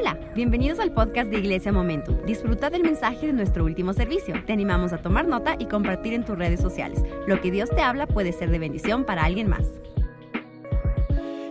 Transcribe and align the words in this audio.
Hola, 0.00 0.16
bienvenidos 0.32 0.78
al 0.78 0.92
podcast 0.92 1.28
de 1.28 1.40
Iglesia 1.40 1.72
Momento. 1.72 2.12
Disfruta 2.24 2.70
del 2.70 2.84
mensaje 2.84 3.26
de 3.26 3.32
nuestro 3.32 3.64
último 3.64 3.92
servicio. 3.92 4.32
Te 4.46 4.52
animamos 4.52 4.92
a 4.92 4.98
tomar 4.98 5.26
nota 5.26 5.56
y 5.58 5.66
compartir 5.66 6.12
en 6.12 6.24
tus 6.24 6.38
redes 6.38 6.60
sociales. 6.60 7.02
Lo 7.26 7.40
que 7.40 7.50
Dios 7.50 7.68
te 7.68 7.82
habla 7.82 8.06
puede 8.06 8.32
ser 8.32 8.50
de 8.50 8.60
bendición 8.60 9.04
para 9.04 9.24
alguien 9.24 9.48
más. 9.48 9.64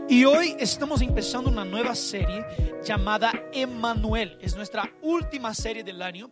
Y 0.08 0.24
hoy 0.24 0.56
estamos 0.60 1.02
empezando 1.02 1.50
una 1.50 1.66
nueva 1.66 1.94
serie 1.94 2.46
llamada 2.86 3.34
Emmanuel. 3.52 4.38
Es 4.40 4.56
nuestra 4.56 4.90
última 5.02 5.54
serie 5.54 5.84
del 5.84 6.02
año. 6.02 6.32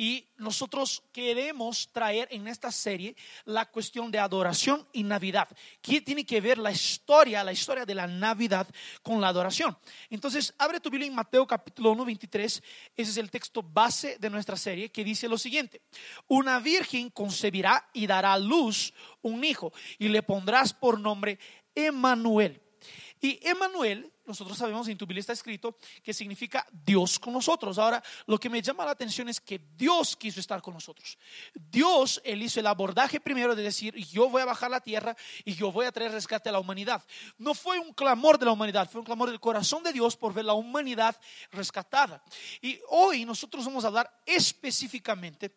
Y 0.00 0.28
nosotros 0.36 1.02
queremos 1.12 1.90
traer 1.90 2.28
en 2.30 2.46
esta 2.46 2.70
serie 2.70 3.16
la 3.44 3.66
cuestión 3.66 4.12
de 4.12 4.20
adoración 4.20 4.86
y 4.92 5.02
Navidad. 5.02 5.48
¿Qué 5.82 6.00
tiene 6.00 6.24
que 6.24 6.40
ver 6.40 6.56
la 6.56 6.70
historia, 6.70 7.42
la 7.42 7.50
historia 7.50 7.84
de 7.84 7.96
la 7.96 8.06
Navidad 8.06 8.68
con 9.02 9.20
la 9.20 9.26
adoración? 9.26 9.76
Entonces, 10.08 10.54
abre 10.56 10.78
tu 10.78 10.88
Biblia 10.88 11.08
en 11.08 11.16
Mateo 11.16 11.44
capítulo 11.48 11.90
1, 11.90 12.04
23. 12.04 12.62
Ese 12.96 13.10
es 13.10 13.16
el 13.16 13.28
texto 13.28 13.60
base 13.60 14.18
de 14.20 14.30
nuestra 14.30 14.56
serie 14.56 14.92
que 14.92 15.02
dice 15.02 15.28
lo 15.28 15.36
siguiente. 15.36 15.82
Una 16.28 16.60
virgen 16.60 17.10
concebirá 17.10 17.90
y 17.92 18.06
dará 18.06 18.34
a 18.34 18.38
luz 18.38 18.94
un 19.22 19.42
hijo 19.42 19.72
y 19.98 20.06
le 20.06 20.22
pondrás 20.22 20.72
por 20.72 21.00
nombre 21.00 21.40
Emmanuel. 21.74 22.62
Y 23.20 23.40
Emmanuel 23.42 24.12
nosotros 24.28 24.56
sabemos, 24.58 24.86
en 24.88 24.98
tu 24.98 25.06
Biblia 25.06 25.20
está 25.20 25.32
escrito, 25.32 25.76
que 26.02 26.12
significa 26.12 26.66
Dios 26.70 27.18
con 27.18 27.32
nosotros. 27.32 27.78
Ahora, 27.78 28.02
lo 28.26 28.38
que 28.38 28.50
me 28.50 28.60
llama 28.60 28.84
la 28.84 28.90
atención 28.90 29.28
es 29.28 29.40
que 29.40 29.58
Dios 29.76 30.16
quiso 30.16 30.40
estar 30.40 30.60
con 30.60 30.74
nosotros. 30.74 31.18
Dios, 31.54 32.20
Él 32.24 32.42
hizo 32.42 32.60
el 32.60 32.66
abordaje 32.66 33.20
primero 33.20 33.54
de 33.54 33.62
decir, 33.62 33.94
yo 33.94 34.28
voy 34.28 34.42
a 34.42 34.44
bajar 34.44 34.70
la 34.70 34.80
tierra 34.80 35.16
y 35.44 35.54
yo 35.54 35.72
voy 35.72 35.86
a 35.86 35.92
traer 35.92 36.12
rescate 36.12 36.48
a 36.48 36.52
la 36.52 36.60
humanidad. 36.60 37.02
No 37.38 37.54
fue 37.54 37.78
un 37.78 37.92
clamor 37.92 38.38
de 38.38 38.46
la 38.46 38.52
humanidad, 38.52 38.90
fue 38.90 39.00
un 39.00 39.06
clamor 39.06 39.30
del 39.30 39.40
corazón 39.40 39.82
de 39.82 39.92
Dios 39.92 40.16
por 40.16 40.34
ver 40.34 40.44
la 40.44 40.52
humanidad 40.52 41.16
rescatada. 41.50 42.22
Y 42.60 42.78
hoy 42.90 43.24
nosotros 43.24 43.64
vamos 43.64 43.84
a 43.84 43.88
hablar 43.88 44.22
específicamente 44.26 45.56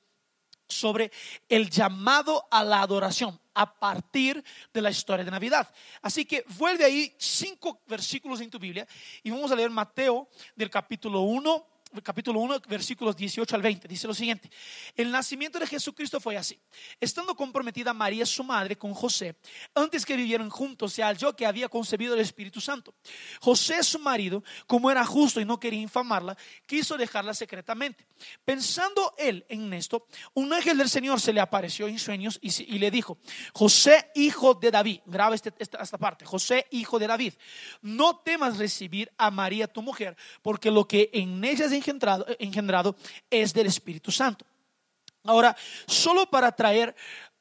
sobre 0.68 1.12
el 1.50 1.70
llamado 1.70 2.48
a 2.50 2.64
la 2.64 2.82
adoración 2.82 3.41
a 3.54 3.80
partir 3.80 4.44
de 4.74 4.82
la 4.82 4.90
historia 4.90 5.26
de 5.26 5.32
Navidad. 5.32 5.68
Así 6.02 6.26
que 6.26 6.46
vuelve 6.58 6.86
ahí 6.86 7.14
cinco 7.18 7.82
versículos 7.88 8.42
en 8.42 8.50
tu 8.50 8.60
Biblia 8.60 8.88
y 9.24 9.32
vamos 9.32 9.52
a 9.52 9.56
leer 9.56 9.70
Mateo 9.70 10.30
del 10.56 10.70
capítulo 10.70 11.22
1 11.22 11.71
capítulo 12.04 12.40
1, 12.40 12.62
versículos 12.68 13.16
18 13.16 13.56
al 13.56 13.62
20. 13.62 13.88
Dice 13.88 14.08
lo 14.08 14.14
siguiente, 14.14 14.50
el 14.96 15.12
nacimiento 15.12 15.60
de 15.60 15.68
Jesucristo 15.68 16.20
fue 16.20 16.38
así. 16.38 16.60
Estando 17.00 17.36
comprometida 17.36 17.94
María, 17.94 18.26
su 18.26 18.44
madre, 18.44 18.78
con 18.78 18.94
José, 18.94 19.36
antes 19.76 20.06
que 20.06 20.16
vivieran 20.16 20.50
juntos, 20.50 20.94
se 20.94 21.04
halló 21.04 21.36
que 21.36 21.46
había 21.46 21.70
concebido 21.70 22.14
el 22.14 22.22
Espíritu 22.22 22.62
Santo. 22.62 22.94
José, 23.40 23.84
su 23.84 24.00
marido, 24.00 24.44
como 24.68 24.90
era 24.90 25.06
justo 25.06 25.42
y 25.42 25.46
no 25.46 25.60
quería 25.60 25.82
infamarla, 25.82 26.38
quiso 26.66 26.98
dejarla 26.98 27.34
secretamente. 27.34 28.06
Pensando 28.46 29.14
él 29.18 29.46
en 29.50 29.74
esto, 29.74 30.08
un 30.34 30.54
ángel 30.54 30.78
del 30.78 30.90
Señor 30.90 31.20
se 31.20 31.34
le 31.34 31.42
apareció 31.42 31.88
en 31.88 32.00
sueños 32.00 32.40
y, 32.42 32.80
le 32.80 32.92
dijo, 32.92 33.18
José, 33.54 34.12
hijo 34.16 34.54
de 34.54 34.72
David, 34.72 35.00
graba 35.06 35.36
este, 35.36 35.54
esta, 35.60 35.98
parte, 35.98 36.26
José, 36.26 36.68
hijo 36.72 37.00
de 37.00 37.08
David, 37.08 37.34
no 37.82 38.18
temas 38.18 38.58
recibir 38.58 39.12
a 39.18 39.32
María, 39.32 39.68
tu 39.68 39.82
mujer, 39.82 40.16
porque 40.42 40.72
lo 40.72 40.88
que 40.88 41.10
en 41.14 41.44
ella 41.44 41.66
es 41.66 41.72
engendrado, 41.82 42.26
engendrado 42.40 42.96
es 43.30 43.54
del 43.54 43.68
Espíritu 43.68 44.12
Santo. 44.12 44.46
Ahora, 45.24 45.56
solo 45.88 46.26
para 46.26 46.52
traer 46.52 46.96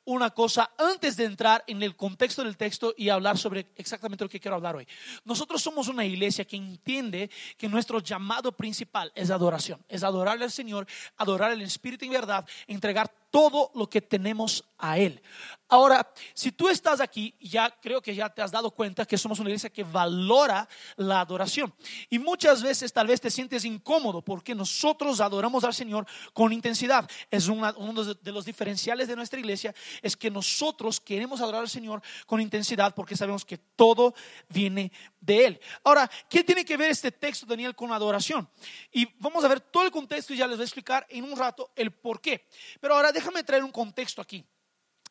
una 0.05 0.31
cosa 0.31 0.71
antes 0.77 1.17
de 1.17 1.25
entrar 1.25 1.63
en 1.67 1.83
el 1.83 1.95
contexto 1.95 2.43
del 2.43 2.57
texto 2.57 2.95
y 2.97 3.11
hablar 3.11 3.39
sobre 3.39 3.67
exactamente 3.77 4.25
lo 4.25 4.31
que 4.31 4.41
quiero 4.41 4.57
hablar 4.57 4.75
hoy. 4.75 4.89
Nosotros 5.25 5.63
somos 5.63 5.89
una 5.89 6.05
iglesia 6.05 6.45
que 6.45 6.57
entiende 6.57 7.31
que 7.57 7.69
nuestro 7.69 8.01
llamado 8.01 8.53
principal 8.53 9.13
es 9.15 9.31
adoración, 9.31 9.85
es 9.89 10.03
adorar 10.03 10.43
al 10.43 10.51
Señor, 10.51 10.87
adorar 11.17 11.53
al 11.53 11.63
Espíritu 11.63 12.05
en 12.07 12.13
verdad, 12.13 12.47
entregar 12.67 13.13
todo 13.31 13.71
lo 13.75 13.89
que 13.89 14.01
tenemos 14.01 14.65
a 14.79 14.99
Él. 14.99 15.23
Ahora, 15.73 16.13
si 16.35 16.51
tú 16.51 16.69
estás 16.69 17.01
aquí, 17.01 17.33
ya 17.41 17.71
creo 17.81 18.03
que 18.03 18.13
ya 18.13 18.29
te 18.29 18.43
has 18.43 18.51
dado 18.51 18.73
cuenta 18.73 19.07
que 19.07 19.17
somos 19.17 19.39
una 19.39 19.51
iglesia 19.51 19.71
que 19.71 19.85
valora 19.85 20.69
la 20.97 21.21
adoración. 21.21 21.73
Y 22.09 22.19
muchas 22.19 22.61
veces 22.61 22.93
tal 22.93 23.07
vez 23.07 23.21
te 23.21 23.31
sientes 23.31 23.65
incómodo 23.65 24.21
porque 24.21 24.53
nosotros 24.53 25.21
adoramos 25.21 25.63
al 25.63 25.73
Señor 25.73 26.07
con 26.33 26.53
intensidad. 26.53 27.09
Es 27.31 27.47
uno 27.47 28.05
de 28.05 28.33
los 28.33 28.45
diferenciales 28.45 29.07
de 29.07 29.15
nuestra 29.15 29.39
iglesia, 29.39 29.73
es 30.03 30.17
que 30.17 30.29
nosotros 30.29 30.99
queremos 30.99 31.41
adorar 31.41 31.61
al 31.61 31.69
Señor 31.69 32.03
con 32.27 32.41
intensidad 32.41 32.93
porque 32.93 33.17
sabemos 33.17 33.45
que 33.45 33.59
todo 33.59 34.13
viene 34.49 34.91
de 35.21 35.47
Él. 35.47 35.61
Ahora, 35.85 36.11
¿qué 36.29 36.43
tiene 36.43 36.65
que 36.65 36.77
ver 36.77 36.91
este 36.91 37.13
texto, 37.13 37.47
Daniel, 37.47 37.75
con 37.75 37.91
la 37.91 37.97
adoración? 37.97 38.49
Y 38.91 39.07
vamos 39.19 39.45
a 39.45 39.49
ver 39.49 39.61
todo 39.61 39.85
el 39.85 39.91
contexto 39.91 40.33
y 40.33 40.39
ya 40.39 40.47
les 40.47 40.57
voy 40.57 40.63
a 40.63 40.67
explicar 40.67 41.07
en 41.09 41.25
un 41.25 41.37
rato 41.37 41.73
el 41.77 41.93
por 41.93 42.21
qué. 42.21 42.47
Pero 42.81 42.95
ahora 42.95 43.13
déjame 43.13 43.45
traer 43.45 43.63
un 43.63 43.73
contexto 43.73 44.23
aquí. 44.23 44.45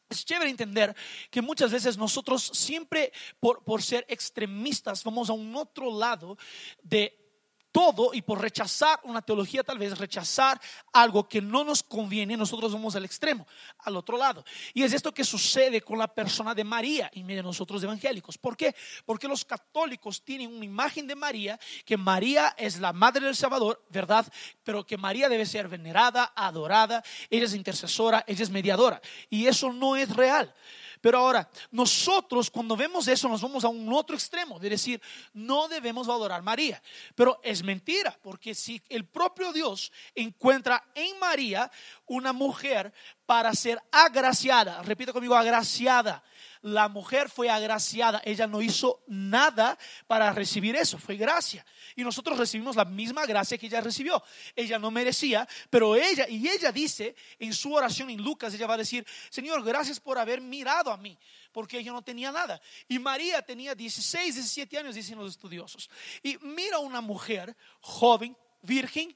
Es 0.09 0.25
chévere 0.25 0.49
entender 0.49 0.95
que 1.29 1.41
muchas 1.41 1.71
veces 1.71 1.95
nosotros 1.95 2.43
siempre 2.53 3.11
por, 3.39 3.63
por 3.63 3.83
ser 3.83 4.05
extremistas 4.09 5.03
vamos 5.03 5.29
a 5.29 5.33
un 5.33 5.55
otro 5.55 5.95
lado 5.95 6.35
de 6.81 7.28
todo 7.71 8.13
y 8.13 8.21
por 8.21 8.41
rechazar 8.41 8.99
una 9.03 9.21
teología, 9.21 9.63
tal 9.63 9.77
vez 9.77 9.97
rechazar 9.97 10.59
algo 10.93 11.27
que 11.27 11.41
no 11.41 11.63
nos 11.63 11.83
conviene, 11.83 12.35
nosotros 12.35 12.73
vamos 12.73 12.95
al 12.95 13.05
extremo, 13.05 13.47
al 13.79 13.95
otro 13.95 14.17
lado. 14.17 14.43
Y 14.73 14.83
es 14.83 14.93
esto 14.93 15.13
que 15.13 15.23
sucede 15.23 15.81
con 15.81 15.97
la 15.97 16.07
persona 16.07 16.55
de 16.55 16.63
María 16.63 17.09
en 17.13 17.25
medio 17.25 17.39
de 17.39 17.47
nosotros 17.47 17.83
evangélicos. 17.83 18.37
¿Por 18.37 18.57
qué? 18.57 18.75
Porque 19.05 19.27
los 19.27 19.45
católicos 19.45 20.23
tienen 20.23 20.53
una 20.53 20.65
imagen 20.65 21.07
de 21.07 21.15
María, 21.15 21.59
que 21.85 21.97
María 21.97 22.55
es 22.57 22.79
la 22.79 22.93
madre 22.93 23.25
del 23.25 23.35
Salvador, 23.35 23.83
¿verdad? 23.89 24.25
Pero 24.63 24.85
que 24.85 24.97
María 24.97 25.29
debe 25.29 25.45
ser 25.45 25.67
venerada, 25.67 26.33
adorada, 26.35 27.03
ella 27.29 27.45
es 27.45 27.53
intercesora, 27.53 28.23
ella 28.27 28.43
es 28.43 28.49
mediadora. 28.49 29.01
Y 29.29 29.47
eso 29.47 29.71
no 29.71 29.95
es 29.95 30.15
real. 30.15 30.53
Pero 31.01 31.19
ahora, 31.19 31.49
nosotros 31.71 32.49
cuando 32.49 32.75
vemos 32.75 33.07
eso 33.07 33.29
nos 33.29 33.41
vamos 33.41 33.63
a 33.63 33.69
un 33.69 33.91
otro 33.93 34.15
extremo, 34.15 34.59
de 34.59 34.69
decir, 34.69 35.01
no 35.33 35.67
debemos 35.67 36.07
valorar 36.07 36.41
María. 36.41 36.81
Pero 37.15 37.39
es 37.43 37.63
mentira, 37.63 38.17
porque 38.21 38.53
si 38.53 38.81
el 38.89 39.05
propio 39.05 39.53
Dios 39.53 39.91
encuentra 40.13 40.83
en 40.93 41.17
María 41.19 41.71
una 42.05 42.33
mujer 42.33 42.91
para 43.25 43.53
ser 43.53 43.81
agraciada, 43.91 44.81
repita 44.83 45.13
conmigo, 45.13 45.35
agraciada, 45.35 46.23
la 46.61 46.89
mujer 46.89 47.29
fue 47.29 47.49
agraciada, 47.49 48.21
ella 48.25 48.45
no 48.45 48.61
hizo 48.61 49.03
nada 49.07 49.77
para 50.07 50.33
recibir 50.33 50.75
eso, 50.75 50.97
fue 50.97 51.15
gracia. 51.15 51.65
Y 51.95 52.03
nosotros 52.03 52.37
recibimos 52.37 52.75
la 52.75 52.85
misma 52.85 53.25
gracia 53.25 53.57
que 53.57 53.67
ella 53.67 53.81
recibió. 53.81 54.21
Ella 54.55 54.77
no 54.77 54.91
merecía, 54.91 55.47
pero 55.69 55.95
ella, 55.95 56.27
y 56.27 56.47
ella 56.47 56.71
dice 56.71 57.15
en 57.39 57.53
su 57.53 57.73
oración 57.73 58.09
en 58.09 58.21
Lucas, 58.21 58.53
ella 58.53 58.67
va 58.67 58.73
a 58.73 58.77
decir, 58.77 59.05
Señor, 59.29 59.63
gracias 59.63 59.99
por 59.99 60.17
haber 60.17 60.41
mirado 60.41 60.91
a 60.91 60.97
mí, 60.97 61.17
porque 61.51 61.79
ella 61.79 61.93
no 61.93 62.01
tenía 62.01 62.31
nada. 62.31 62.61
Y 62.87 62.99
María 62.99 63.41
tenía 63.41 63.73
16, 63.73 64.35
17 64.35 64.77
años, 64.77 64.95
dicen 64.95 65.17
los 65.17 65.31
estudiosos. 65.31 65.89
Y 66.21 66.37
mira 66.41 66.79
una 66.79 66.99
mujer 66.99 67.55
joven, 67.79 68.35
virgen, 68.61 69.15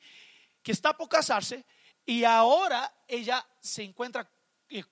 que 0.61 0.71
está 0.71 0.95
por 0.95 1.09
casarse, 1.09 1.65
y 2.05 2.23
ahora 2.23 2.93
ella 3.07 3.45
se 3.59 3.83
encuentra 3.83 4.29
eh, 4.69 4.83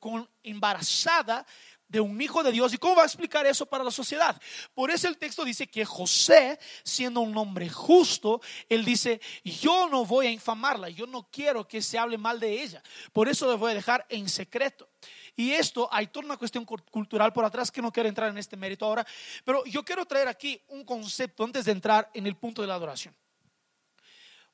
embarazada 0.44 1.45
de 1.91 2.00
un 2.00 2.19
hijo 2.22 2.41
de 2.41 2.53
Dios. 2.53 2.74
¿Y 2.74 2.78
cómo 2.78 2.96
va 2.96 3.03
a 3.03 3.06
explicar 3.06 3.46
eso 3.46 3.66
para 3.66 3.84
la 3.84 3.91
sociedad? 3.91 4.41
Por 4.74 4.90
eso 4.90 5.09
el 5.09 5.18
texto 5.18 5.44
dice 5.44 5.68
que 5.68 5.84
José, 5.84 6.57
siendo 6.84 7.19
un 7.19 7.35
hombre 7.38 7.69
justo, 7.69 8.41
él 8.69 8.85
dice, 8.85 9.19
yo 9.44 9.90
no 9.90 10.06
voy 10.06 10.28
a 10.28 10.31
infamarla, 10.31 10.90
yo 10.90 11.06
no 11.06 11.28
quiero 11.29 11.68
que 11.68 11.81
se 11.81 11.97
hable 11.97 12.18
mal 12.18 12.40
de 12.40 12.63
ella. 12.63 12.81
Por 13.12 13.28
eso 13.28 13.46
le 13.50 13.57
voy 13.57 13.72
a 13.72 13.75
dejar 13.75 14.06
en 14.07 14.29
secreto. 14.29 14.90
Y 15.35 15.52
esto, 15.52 15.90
hay 15.91 16.07
toda 16.07 16.25
una 16.25 16.38
cuestión 16.38 16.66
cultural 16.66 17.34
por 17.34 17.44
atrás 17.44 17.69
que 17.72 17.81
no 17.81 17.91
quiero 17.91 18.08
entrar 18.08 18.29
en 18.29 18.38
este 18.38 18.56
mérito 18.56 18.85
ahora, 18.85 19.06
pero 19.44 19.66
yo 19.66 19.84
quiero 19.84 20.06
traer 20.06 20.29
aquí 20.29 20.62
un 20.69 20.85
concepto 20.85 21.44
antes 21.44 21.66
de 21.66 21.73
entrar 21.73 22.09
en 22.13 22.25
el 22.25 22.38
punto 22.38 22.62
de 22.62 22.69
la 22.69 22.75
adoración. 22.75 23.13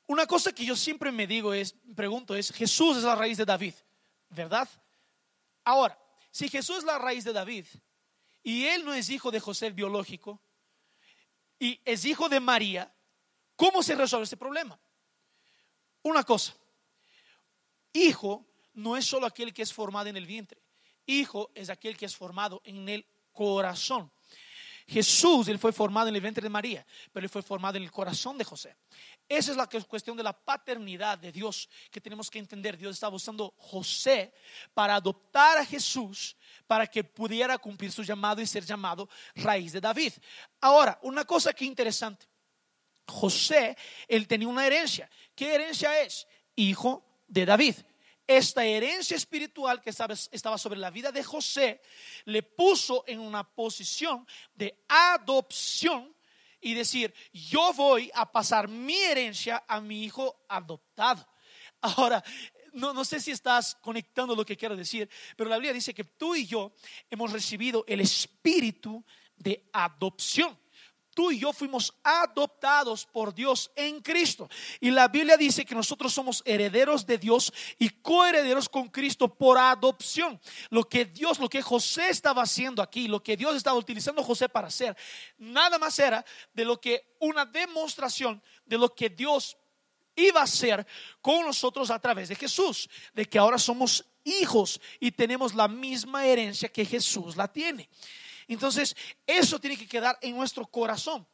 Una 0.06 0.26
cosa 0.26 0.52
que 0.52 0.64
yo 0.64 0.74
siempre 0.74 1.12
me 1.12 1.26
digo 1.26 1.52
es, 1.52 1.76
pregunto 1.94 2.34
es, 2.34 2.50
Jesús 2.50 2.96
es 2.96 3.04
la 3.04 3.14
raíz 3.14 3.36
de 3.36 3.44
David, 3.44 3.74
¿verdad? 4.30 4.68
Ahora, 5.64 5.98
si 6.38 6.48
Jesús 6.48 6.78
es 6.78 6.84
la 6.84 6.98
raíz 6.98 7.24
de 7.24 7.32
David 7.32 7.66
y 8.44 8.66
él 8.66 8.84
no 8.84 8.94
es 8.94 9.10
hijo 9.10 9.32
de 9.32 9.40
José 9.40 9.70
biológico 9.70 10.40
y 11.58 11.80
es 11.84 12.04
hijo 12.04 12.28
de 12.28 12.38
María, 12.38 12.94
¿cómo 13.56 13.82
se 13.82 13.96
resuelve 13.96 14.22
este 14.22 14.36
problema? 14.36 14.78
Una 16.00 16.22
cosa, 16.22 16.54
hijo 17.92 18.46
no 18.74 18.96
es 18.96 19.04
solo 19.04 19.26
aquel 19.26 19.52
que 19.52 19.62
es 19.62 19.72
formado 19.72 20.10
en 20.10 20.16
el 20.16 20.26
vientre, 20.26 20.62
hijo 21.06 21.50
es 21.56 21.70
aquel 21.70 21.96
que 21.96 22.06
es 22.06 22.14
formado 22.14 22.60
en 22.62 22.88
el 22.88 23.04
corazón. 23.32 24.08
Jesús, 24.88 25.48
él 25.48 25.58
fue 25.58 25.70
formado 25.70 26.08
en 26.08 26.14
el 26.14 26.22
vientre 26.22 26.42
de 26.42 26.48
María, 26.48 26.86
pero 27.12 27.26
él 27.26 27.30
fue 27.30 27.42
formado 27.42 27.76
en 27.76 27.82
el 27.82 27.90
corazón 27.90 28.38
de 28.38 28.44
José. 28.44 28.74
Esa 29.28 29.50
es 29.50 29.56
la 29.58 29.66
cuestión 29.66 30.16
de 30.16 30.22
la 30.22 30.32
paternidad 30.32 31.18
de 31.18 31.30
Dios 31.30 31.68
que 31.90 32.00
tenemos 32.00 32.30
que 32.30 32.38
entender. 32.38 32.78
Dios 32.78 32.96
estaba 32.96 33.14
usando 33.14 33.52
José 33.58 34.32
para 34.72 34.94
adoptar 34.94 35.58
a 35.58 35.66
Jesús 35.66 36.34
para 36.66 36.86
que 36.86 37.04
pudiera 37.04 37.58
cumplir 37.58 37.92
su 37.92 38.02
llamado 38.02 38.40
y 38.40 38.46
ser 38.46 38.64
llamado 38.64 39.10
raíz 39.34 39.72
de 39.72 39.80
David. 39.82 40.14
Ahora, 40.62 40.98
una 41.02 41.26
cosa 41.26 41.52
que 41.52 41.66
interesante. 41.66 42.26
José, 43.06 43.76
él 44.06 44.26
tenía 44.26 44.48
una 44.48 44.66
herencia. 44.66 45.10
¿Qué 45.34 45.54
herencia 45.54 46.00
es? 46.00 46.26
Hijo 46.56 47.04
de 47.26 47.44
David. 47.44 47.76
Esta 48.28 48.62
herencia 48.62 49.16
espiritual 49.16 49.80
que 49.80 49.88
estaba 49.88 50.58
sobre 50.58 50.78
la 50.78 50.90
vida 50.90 51.10
de 51.10 51.24
José 51.24 51.80
le 52.26 52.42
puso 52.42 53.02
en 53.06 53.20
una 53.20 53.42
posición 53.42 54.26
de 54.54 54.84
adopción 54.86 56.14
y 56.60 56.74
decir, 56.74 57.14
yo 57.32 57.72
voy 57.72 58.10
a 58.14 58.30
pasar 58.30 58.68
mi 58.68 58.98
herencia 58.98 59.64
a 59.66 59.80
mi 59.80 60.04
hijo 60.04 60.44
adoptado. 60.46 61.26
Ahora, 61.80 62.22
no, 62.74 62.92
no, 62.92 63.02
sé 63.02 63.18
si 63.18 63.30
estás 63.30 63.76
conectando 63.76 64.36
lo 64.36 64.44
que 64.44 64.58
quiero 64.58 64.76
decir, 64.76 65.08
pero 65.34 65.48
la 65.48 65.56
Biblia 65.56 65.72
dice 65.72 65.94
que 65.94 66.04
tú 66.04 66.34
y 66.34 66.46
yo 66.46 66.74
hemos 67.08 67.32
recibido 67.32 67.82
el 67.88 68.02
espíritu 68.02 69.02
de 69.36 69.70
adopción 69.72 70.58
tú 71.18 71.32
y 71.32 71.40
yo 71.40 71.52
fuimos 71.52 71.92
adoptados 72.04 73.04
por 73.04 73.34
Dios 73.34 73.72
en 73.74 74.00
Cristo. 74.02 74.48
Y 74.78 74.92
la 74.92 75.08
Biblia 75.08 75.36
dice 75.36 75.64
que 75.64 75.74
nosotros 75.74 76.14
somos 76.14 76.44
herederos 76.44 77.04
de 77.04 77.18
Dios 77.18 77.52
y 77.76 77.88
coherederos 77.88 78.68
con 78.68 78.86
Cristo 78.86 79.26
por 79.26 79.58
adopción. 79.58 80.40
Lo 80.70 80.84
que 80.84 81.06
Dios, 81.06 81.40
lo 81.40 81.48
que 81.48 81.60
José 81.60 82.10
estaba 82.10 82.42
haciendo 82.42 82.80
aquí, 82.80 83.08
lo 83.08 83.20
que 83.20 83.36
Dios 83.36 83.56
estaba 83.56 83.76
utilizando 83.76 84.22
José 84.22 84.48
para 84.48 84.68
hacer, 84.68 84.96
nada 85.38 85.76
más 85.76 85.98
era 85.98 86.24
de 86.52 86.64
lo 86.64 86.80
que 86.80 87.16
una 87.18 87.44
demostración 87.44 88.40
de 88.64 88.78
lo 88.78 88.94
que 88.94 89.10
Dios 89.10 89.56
iba 90.14 90.38
a 90.38 90.44
hacer 90.44 90.86
con 91.20 91.44
nosotros 91.44 91.90
a 91.90 91.98
través 91.98 92.28
de 92.28 92.36
Jesús, 92.36 92.88
de 93.12 93.24
que 93.24 93.40
ahora 93.40 93.58
somos 93.58 94.04
hijos 94.22 94.80
y 95.00 95.10
tenemos 95.10 95.52
la 95.52 95.66
misma 95.66 96.24
herencia 96.24 96.68
que 96.68 96.84
Jesús 96.84 97.36
la 97.36 97.48
tiene. 97.52 97.88
Entonces, 98.48 98.96
eso 99.26 99.60
tiene 99.60 99.76
que 99.76 99.86
quedar 99.86 100.18
en 100.22 100.36
nuestro 100.36 100.66
corazón. 100.66 101.26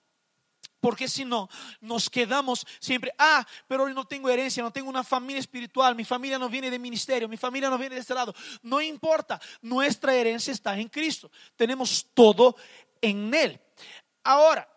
Porque 0.81 1.09
si 1.09 1.25
no, 1.25 1.49
nos 1.81 2.11
quedamos 2.11 2.67
siempre, 2.79 3.11
ah, 3.17 3.47
pero 3.67 3.89
no 3.89 4.05
tengo 4.05 4.29
herencia, 4.29 4.63
no 4.63 4.71
tengo 4.71 4.91
una 4.91 5.03
familia 5.03 5.41
espiritual, 5.41 5.95
mi 5.95 6.05
familia 6.05 6.39
no 6.39 6.51
viene 6.51 6.71
de 6.71 6.79
ministerio, 6.79 7.27
mi 7.27 7.39
familia 7.39 7.71
no 7.71 7.79
viene 7.79 7.95
de 7.95 8.03
este 8.03 8.13
lado. 8.13 8.35
No 8.61 8.83
importa, 8.83 9.41
nuestra 9.63 10.15
herencia 10.15 10.53
está 10.53 10.79
en 10.79 10.89
Cristo. 10.89 11.31
Tenemos 11.57 12.07
todo 12.13 12.55
en 13.01 13.33
Él. 13.33 13.59
Ahora, 14.25 14.69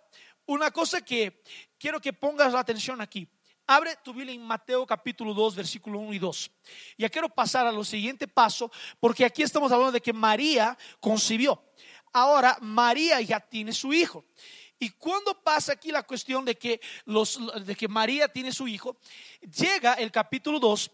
una 0.45 0.71
cosa 0.71 1.01
que 1.01 1.43
quiero 1.77 1.99
que 1.99 2.13
pongas 2.13 2.53
la 2.53 2.61
atención 2.61 3.01
aquí. 3.01 3.27
Abre 3.69 3.97
tu 4.01 4.13
Biblia 4.13 4.33
en 4.33 4.41
Mateo 4.41 4.87
capítulo 4.87 5.33
2, 5.33 5.55
versículo 5.55 5.99
1 5.99 6.13
y 6.13 6.19
2. 6.19 6.51
Ya 6.97 7.09
quiero 7.09 7.27
pasar 7.27 7.67
a 7.67 7.71
lo 7.73 7.83
siguiente 7.83 8.25
paso, 8.25 8.71
porque 9.01 9.25
aquí 9.25 9.43
estamos 9.43 9.73
hablando 9.73 9.91
de 9.91 9.99
que 9.99 10.13
María 10.13 10.77
concibió 11.01 11.61
ahora 12.17 12.57
María 12.61 13.21
ya 13.21 13.39
tiene 13.39 13.73
su 13.73 13.93
hijo. 13.93 14.25
Y 14.79 14.89
cuando 14.91 15.41
pasa 15.41 15.73
aquí 15.73 15.91
la 15.91 16.03
cuestión 16.03 16.45
de 16.45 16.55
que, 16.55 16.79
los, 17.05 17.39
de 17.65 17.75
que 17.75 17.87
María 17.87 18.27
tiene 18.27 18.51
su 18.51 18.67
hijo, 18.67 18.97
llega 19.41 19.93
el 19.93 20.11
capítulo 20.11 20.59
2, 20.59 20.91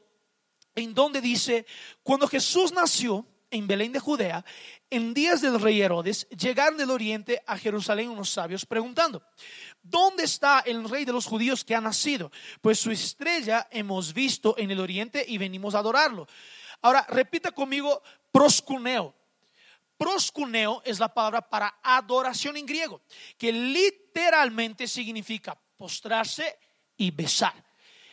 en 0.75 0.93
donde 0.93 1.19
dice, 1.19 1.65
cuando 2.01 2.27
Jesús 2.27 2.71
nació 2.71 3.25
en 3.51 3.67
Belén 3.67 3.91
de 3.91 3.99
Judea, 3.99 4.43
en 4.89 5.13
días 5.13 5.41
del 5.41 5.59
rey 5.59 5.81
Herodes, 5.81 6.27
llegaron 6.29 6.77
del 6.77 6.89
oriente 6.89 7.43
a 7.45 7.57
Jerusalén 7.57 8.09
unos 8.09 8.29
sabios 8.29 8.65
preguntando, 8.65 9.21
¿dónde 9.81 10.23
está 10.23 10.61
el 10.61 10.89
rey 10.89 11.05
de 11.05 11.11
los 11.11 11.25
judíos 11.25 11.63
que 11.63 11.75
ha 11.75 11.81
nacido? 11.81 12.31
Pues 12.61 12.79
su 12.79 12.89
estrella 12.89 13.67
hemos 13.69 14.13
visto 14.13 14.55
en 14.57 14.71
el 14.71 14.79
oriente 14.79 15.23
y 15.27 15.37
venimos 15.37 15.75
a 15.75 15.79
adorarlo. 15.79 16.27
Ahora, 16.81 17.05
repita 17.09 17.51
conmigo, 17.51 18.01
proscuneo 18.31 19.13
proscuneo 20.03 20.81
es 20.83 20.99
la 20.99 21.13
palabra 21.13 21.41
para 21.41 21.79
adoración 21.81 22.57
en 22.57 22.65
griego, 22.65 23.01
que 23.37 23.53
literalmente 23.53 24.85
significa 24.85 25.57
postrarse 25.77 26.57
y 26.97 27.09
besar. 27.09 27.53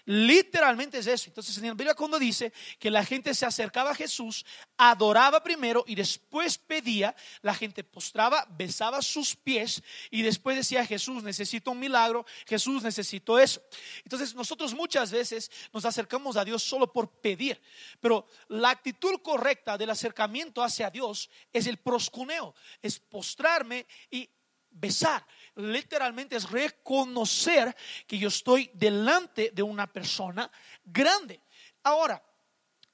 Literalmente 0.05 0.99
es 0.99 1.07
eso. 1.07 1.29
Entonces 1.29 1.57
en 1.59 1.67
la 1.67 1.75
Biblia 1.75 1.95
cuando 1.95 2.19
dice 2.19 2.53
que 2.79 2.91
la 2.91 3.05
gente 3.05 3.35
se 3.35 3.47
acercaba 3.47 3.91
a 3.91 3.95
Jesús, 3.95 4.45
adoraba 4.77 5.43
primero 5.43 5.85
y 5.87 5.95
después 5.95 6.59
pedía, 6.59 7.15
la 7.43 7.55
gente 7.55 7.85
postraba, 7.85 8.47
besaba 8.51 9.03
sus 9.03 9.37
pies 9.37 9.83
y 10.11 10.23
después 10.23 10.57
decía, 10.57 10.85
Jesús, 10.87 11.23
necesito 11.23 11.71
un 11.71 11.79
milagro, 11.79 12.27
Jesús, 12.47 12.83
necesito 12.83 13.39
eso. 13.39 13.63
Entonces 14.05 14.35
nosotros 14.35 14.75
muchas 14.75 15.11
veces 15.11 15.51
nos 15.73 15.85
acercamos 15.85 16.37
a 16.37 16.45
Dios 16.45 16.63
solo 16.63 16.93
por 16.93 17.21
pedir, 17.21 17.61
pero 18.01 18.27
la 18.49 18.71
actitud 18.71 19.21
correcta 19.23 19.77
del 19.77 19.91
acercamiento 19.91 20.63
hacia 20.63 20.91
Dios 20.91 21.31
es 21.53 21.67
el 21.67 21.79
proscuneo, 21.79 22.55
es 22.83 22.99
postrarme 22.99 23.87
y 24.11 24.29
besar 24.71 25.27
literalmente 25.61 26.37
es 26.37 26.51
reconocer 26.51 27.75
que 28.07 28.19
yo 28.19 28.29
estoy 28.29 28.71
delante 28.75 29.51
de 29.53 29.63
una 29.63 29.87
persona 29.87 30.51
grande. 30.85 31.41
Ahora, 31.83 32.23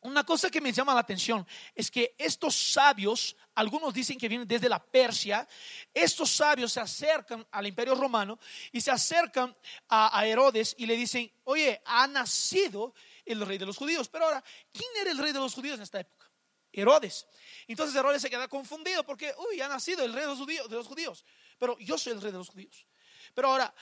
una 0.07 0.25
cosa 0.25 0.51
que 0.51 0.61
me 0.61 0.73
llama 0.73 0.95
la 0.95 1.01
atención 1.01 1.47
es 1.75 1.91
que 1.91 2.15
estos 2.17 2.55
sabios, 2.55 3.37
algunos 3.55 3.93
dicen 3.93 4.17
que 4.17 4.29
vienen 4.29 4.47
desde 4.47 4.69
la 4.69 4.83
Persia, 4.83 5.49
estos 5.93 6.31
sabios 6.31 6.73
se 6.73 6.81
acercan 6.81 7.45
al 7.51 7.67
imperio 7.67 7.95
romano 7.95 8.39
y 8.71 8.81
se 8.81 8.91
acercan 8.91 9.57
a, 9.89 10.25
Herodes 10.25 10.77
y 10.79 10.87
le 10.87 10.97
dicen, 10.97 11.31
oye, 11.45 11.83
ha 11.85 12.07
nacido 12.07 12.95
el 13.25 13.45
rey 13.45 13.59
de 13.59 13.67
los 13.67 13.77
judíos. 13.77 14.09
Pero 14.09 14.27
ahora, 14.27 14.45
¿quién 14.73 14.91
era 15.01 15.11
el 15.11 15.19
rey 15.19 15.33
de 15.33 15.41
los 15.41 15.55
judíos 15.55 15.77
en 15.77 15.83
esta 15.83 15.99
época? 15.99 16.31
Herodes. 16.73 17.27
Entonces 17.67 17.97
Herodes 17.97 18.23
se 18.23 18.31
queda 18.31 18.47
confundido 18.47 19.03
porque, 19.03 19.35
uy, 19.51 19.61
ha 19.61 19.69
nacido 19.69 20.05
el 20.05 20.13
rey 20.13 20.23
de 20.23 20.77
los 20.77 20.87
judíos. 20.87 21.25
Pero 21.59 21.79
yo 21.79 21.99
soy 21.99 22.13
el 22.13 22.23
rey 22.23 22.33
de 22.33 22.39
los 22.39 22.49
judíos. 22.49 22.87
Pero 23.35 23.49
ahora, 23.49 23.75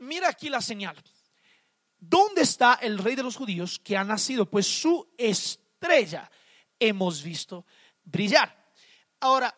mira 0.00 0.28
aquí 0.28 0.48
la 0.48 0.60
señal. 0.60 0.96
¿Dónde 1.98 2.42
está 2.42 2.74
el 2.82 2.98
rey 2.98 3.14
de 3.14 3.22
los 3.22 3.36
judíos 3.36 3.78
que 3.78 3.96
ha 3.96 4.04
nacido? 4.04 4.46
Pues 4.46 4.66
su 4.66 5.14
estrella 5.16 6.30
hemos 6.78 7.22
visto 7.22 7.64
brillar. 8.02 8.72
Ahora, 9.20 9.54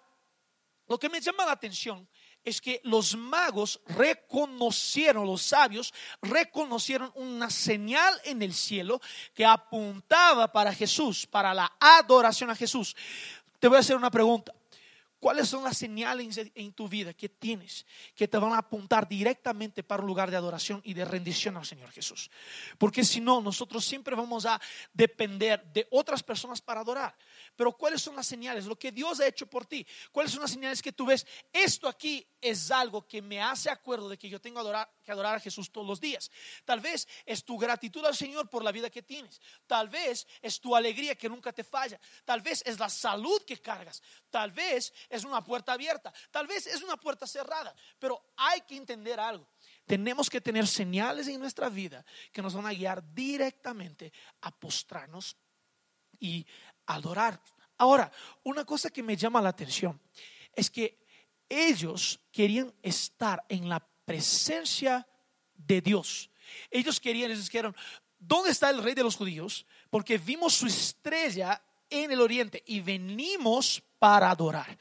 lo 0.87 0.99
que 0.99 1.09
me 1.09 1.21
llama 1.21 1.47
la 1.47 1.53
atención 1.53 2.07
es 2.45 2.61
que 2.61 2.81
los 2.85 3.17
magos 3.17 3.81
reconocieron, 3.87 5.27
los 5.27 5.41
sabios 5.41 5.95
reconocieron 6.21 7.11
una 7.15 7.49
señal 7.49 8.21
en 8.25 8.43
el 8.43 8.53
cielo 8.53 9.01
que 9.33 9.47
apuntaba 9.47 10.53
para 10.53 10.75
Jesús, 10.75 11.27
para 11.27 11.55
la 11.55 11.73
adoración 11.81 12.51
a 12.51 12.55
Jesús. 12.55 12.95
Te 13.59 13.69
voy 13.69 13.79
a 13.79 13.81
hacer 13.81 13.97
una 13.97 14.11
pregunta. 14.11 14.53
¿Cuáles 15.25 15.49
son 15.49 15.65
las 15.65 15.79
señales 15.79 16.39
en 16.55 16.75
tu 16.75 16.87
vida 16.87 17.15
que 17.15 17.31
tienes 17.31 17.87
que 18.15 18.29
te 18.29 18.37
van 18.37 18.53
a 18.53 18.59
apuntar 18.59 19.09
directamente 19.09 19.83
para 19.83 20.03
un 20.03 20.07
lugar 20.07 20.31
de 20.31 20.37
adoración 20.37 20.83
y 20.85 20.93
de 20.93 21.07
rendición 21.07 21.57
al 21.57 21.65
Señor 21.65 21.91
Jesús? 21.93 22.31
Porque 22.77 23.05
si 23.05 23.23
no, 23.23 23.41
nosotros 23.41 23.87
siempre 23.87 24.15
vamos 24.15 24.45
a 24.45 24.61
depender 24.93 25.65
de 25.73 25.89
otras 25.91 26.23
personas 26.23 26.61
para 26.61 26.83
adorar. 26.83 27.17
Pero 27.57 27.73
¿cuáles 27.77 28.03
son 28.03 28.17
las 28.17 28.27
señales? 28.27 28.67
Lo 28.67 28.77
que 28.77 28.91
Dios 28.91 29.21
ha 29.21 29.27
hecho 29.27 29.47
por 29.47 29.67
ti. 29.67 29.87
¿Cuáles 30.11 30.33
son 30.33 30.43
las 30.43 30.51
señales 30.51 30.83
que 30.83 30.93
tú 30.93 31.07
ves? 31.07 31.27
Esto 31.53 31.89
aquí 31.89 32.27
es 32.41 32.71
algo 32.71 33.07
que 33.07 33.23
me 33.23 33.41
hace 33.41 33.71
acuerdo 33.71 34.09
de 34.09 34.19
que 34.19 34.29
yo 34.29 34.41
tengo 34.41 34.61
que 35.03 35.13
adorar 35.13 35.37
a 35.37 35.41
Jesús 35.41 35.71
todos 35.71 35.87
los 35.87 36.01
días. 36.01 36.31
Tal 36.65 36.81
vez 36.81 37.07
es 37.25 37.45
tu 37.45 37.57
gratitud 37.57 38.05
al 38.05 38.17
Señor 38.17 38.51
por 38.51 38.65
la 38.65 38.73
vida 38.73 38.91
que 38.91 39.03
tienes. 39.03 39.41
Tal 39.67 39.89
vez 39.89 40.27
es 40.43 40.61
tu 40.61 40.75
alegría 40.75 41.15
que 41.15 41.29
nunca 41.29 41.53
te 41.53 41.65
falla. 41.65 42.01
Tal 42.25 42.41
vez 42.41 42.63
es 42.67 42.79
la 42.79 42.89
salud 42.89 43.43
que 43.47 43.61
cargas. 43.61 44.03
Tal 44.31 44.51
vez 44.51 44.93
es 45.09 45.25
una 45.25 45.43
puerta 45.45 45.73
abierta. 45.73 46.13
Tal 46.31 46.47
vez 46.47 46.67
es 46.67 46.83
una 46.83 46.97
puerta 46.97 47.27
cerrada. 47.27 47.75
Pero 47.99 48.33
hay 48.37 48.61
que 48.63 48.77
entender 48.77 49.21
algo. 49.21 49.49
Tenemos 49.87 50.29
que 50.29 50.41
tener 50.41 50.67
señales 50.67 51.29
en 51.29 51.41
nuestra 51.41 51.69
vida 51.69 52.05
que 52.33 52.43
nos 52.43 52.55
van 52.55 52.67
a 52.67 52.73
guiar 52.73 53.03
directamente 53.15 54.13
a 54.41 54.51
postrarnos 54.51 55.37
y 56.19 56.47
adorar. 56.87 57.41
Ahora, 57.79 58.11
una 58.43 58.65
cosa 58.65 58.91
que 58.91 59.03
me 59.03 59.17
llama 59.17 59.43
la 59.43 59.49
atención 59.49 60.01
es 60.55 60.71
que 60.71 60.99
ellos 61.49 62.21
querían 62.33 62.73
estar 62.83 63.45
en 63.49 63.69
la 63.69 63.87
presencia 64.05 65.07
de 65.55 65.81
Dios. 65.81 66.31
Ellos 66.71 67.01
querían, 67.01 67.31
ellos 67.31 67.45
dijeron, 67.45 67.75
¿dónde 68.19 68.51
está 68.51 68.71
el 68.71 68.83
rey 68.83 68.95
de 68.95 69.03
los 69.03 69.17
judíos? 69.17 69.67
Porque 69.91 70.19
vimos 70.19 70.55
su 70.55 70.67
estrella 70.67 71.63
en 71.91 72.11
el 72.11 72.21
oriente 72.21 72.63
y 72.67 72.81
venimos 72.81 73.83
para 73.99 74.31
adorar. 74.31 74.79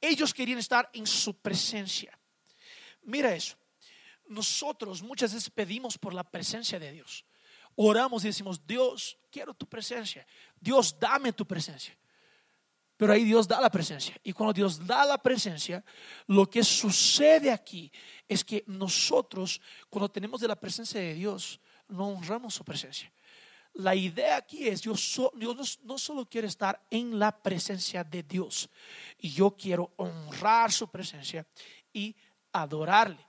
Ellos 0.00 0.32
querían 0.34 0.58
estar 0.58 0.88
en 0.92 1.06
su 1.06 1.34
presencia. 1.34 2.18
Mira 3.02 3.34
eso. 3.34 3.56
Nosotros 4.26 5.02
muchas 5.02 5.34
veces 5.34 5.50
pedimos 5.50 5.98
por 5.98 6.14
la 6.14 6.24
presencia 6.24 6.78
de 6.78 6.92
Dios. 6.92 7.24
Oramos 7.76 8.24
y 8.24 8.28
decimos, 8.28 8.64
Dios, 8.66 9.18
quiero 9.30 9.54
tu 9.54 9.66
presencia. 9.66 10.26
Dios, 10.60 10.96
dame 10.98 11.32
tu 11.32 11.46
presencia. 11.46 11.96
Pero 12.96 13.12
ahí 13.12 13.24
Dios 13.24 13.48
da 13.48 13.60
la 13.60 13.70
presencia. 13.70 14.16
Y 14.22 14.32
cuando 14.32 14.52
Dios 14.52 14.86
da 14.86 15.04
la 15.04 15.18
presencia, 15.18 15.84
lo 16.26 16.48
que 16.48 16.62
sucede 16.62 17.50
aquí 17.50 17.90
es 18.28 18.44
que 18.44 18.62
nosotros, 18.66 19.60
cuando 19.90 20.08
tenemos 20.08 20.40
de 20.40 20.48
la 20.48 20.58
presencia 20.58 21.00
de 21.00 21.14
Dios, 21.14 21.60
no 21.88 22.08
honramos 22.08 22.54
su 22.54 22.64
presencia. 22.64 23.12
La 23.74 23.96
idea 23.96 24.36
aquí 24.36 24.68
es, 24.68 24.82
Dios, 24.82 25.20
Dios 25.34 25.80
no, 25.82 25.98
solo 25.98 26.26
quiere 26.26 26.46
estar 26.46 26.80
en 26.90 27.18
la 27.18 27.36
presencia 27.36 28.04
de 28.04 28.22
Dios, 28.22 28.70
yo 29.18 29.56
quiero 29.56 29.92
honrar 29.96 30.70
su 30.70 30.88
presencia 30.88 31.44
y 31.92 32.14
adorarle. 32.52 33.26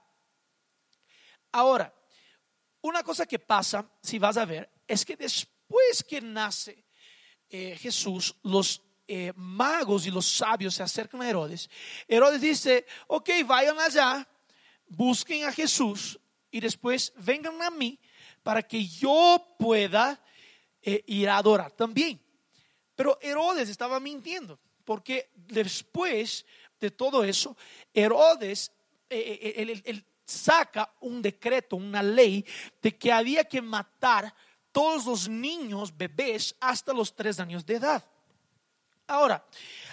Ahora, 1.50 1.92
una 2.86 3.02
cosa 3.02 3.26
que 3.26 3.38
pasa, 3.38 3.84
si 4.00 4.18
vas 4.18 4.36
a 4.36 4.44
ver, 4.44 4.70
es 4.86 5.04
que 5.04 5.16
después 5.16 6.04
que 6.08 6.20
nace 6.20 6.84
eh, 7.50 7.76
Jesús, 7.80 8.34
los 8.42 8.80
eh, 9.08 9.32
magos 9.34 10.06
y 10.06 10.10
los 10.10 10.26
sabios 10.26 10.74
se 10.76 10.82
acercan 10.82 11.20
a 11.20 11.28
Herodes. 11.28 11.68
Herodes 12.06 12.40
dice, 12.40 12.86
ok, 13.08 13.30
vayan 13.44 13.78
allá, 13.80 14.26
busquen 14.86 15.44
a 15.44 15.52
Jesús 15.52 16.18
y 16.50 16.60
después 16.60 17.12
vengan 17.16 17.60
a 17.60 17.70
mí 17.70 17.98
para 18.42 18.62
que 18.62 18.86
yo 18.86 19.56
pueda 19.58 20.22
eh, 20.80 21.02
ir 21.06 21.28
a 21.28 21.38
adorar 21.38 21.72
también. 21.72 22.20
Pero 22.94 23.18
Herodes 23.20 23.68
estaba 23.68 23.98
mintiendo, 23.98 24.60
porque 24.84 25.30
después 25.34 26.46
de 26.78 26.92
todo 26.92 27.24
eso, 27.24 27.56
Herodes, 27.92 28.70
él, 29.08 30.04
saca 30.26 30.92
un 31.00 31.22
decreto, 31.22 31.76
una 31.76 32.02
ley 32.02 32.44
de 32.82 32.96
que 32.96 33.12
había 33.12 33.44
que 33.44 33.62
matar 33.62 34.34
todos 34.72 35.06
los 35.06 35.28
niños, 35.28 35.96
bebés, 35.96 36.54
hasta 36.60 36.92
los 36.92 37.14
tres 37.14 37.40
años 37.40 37.64
de 37.64 37.76
edad. 37.76 38.04
Ahora, 39.06 39.46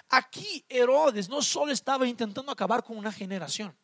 aquí 0.09 0.65
Herodes 0.67 1.29
no 1.29 1.41
solo 1.41 1.71
estaba 1.71 2.07
intentando 2.07 2.51
acabar 2.51 2.83
con 2.83 2.97
una 2.97 3.11
generación, 3.11 3.75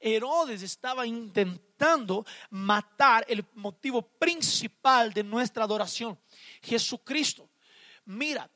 Herodes 0.00 0.62
estaba 0.62 1.06
intentando 1.06 2.24
matar 2.48 3.24
el 3.28 3.44
motivo 3.54 4.00
principal 4.00 5.12
de 5.12 5.22
nuestra 5.22 5.64
adoración, 5.64 6.18
Jesucristo. 6.62 7.48
Mira, 8.06 8.50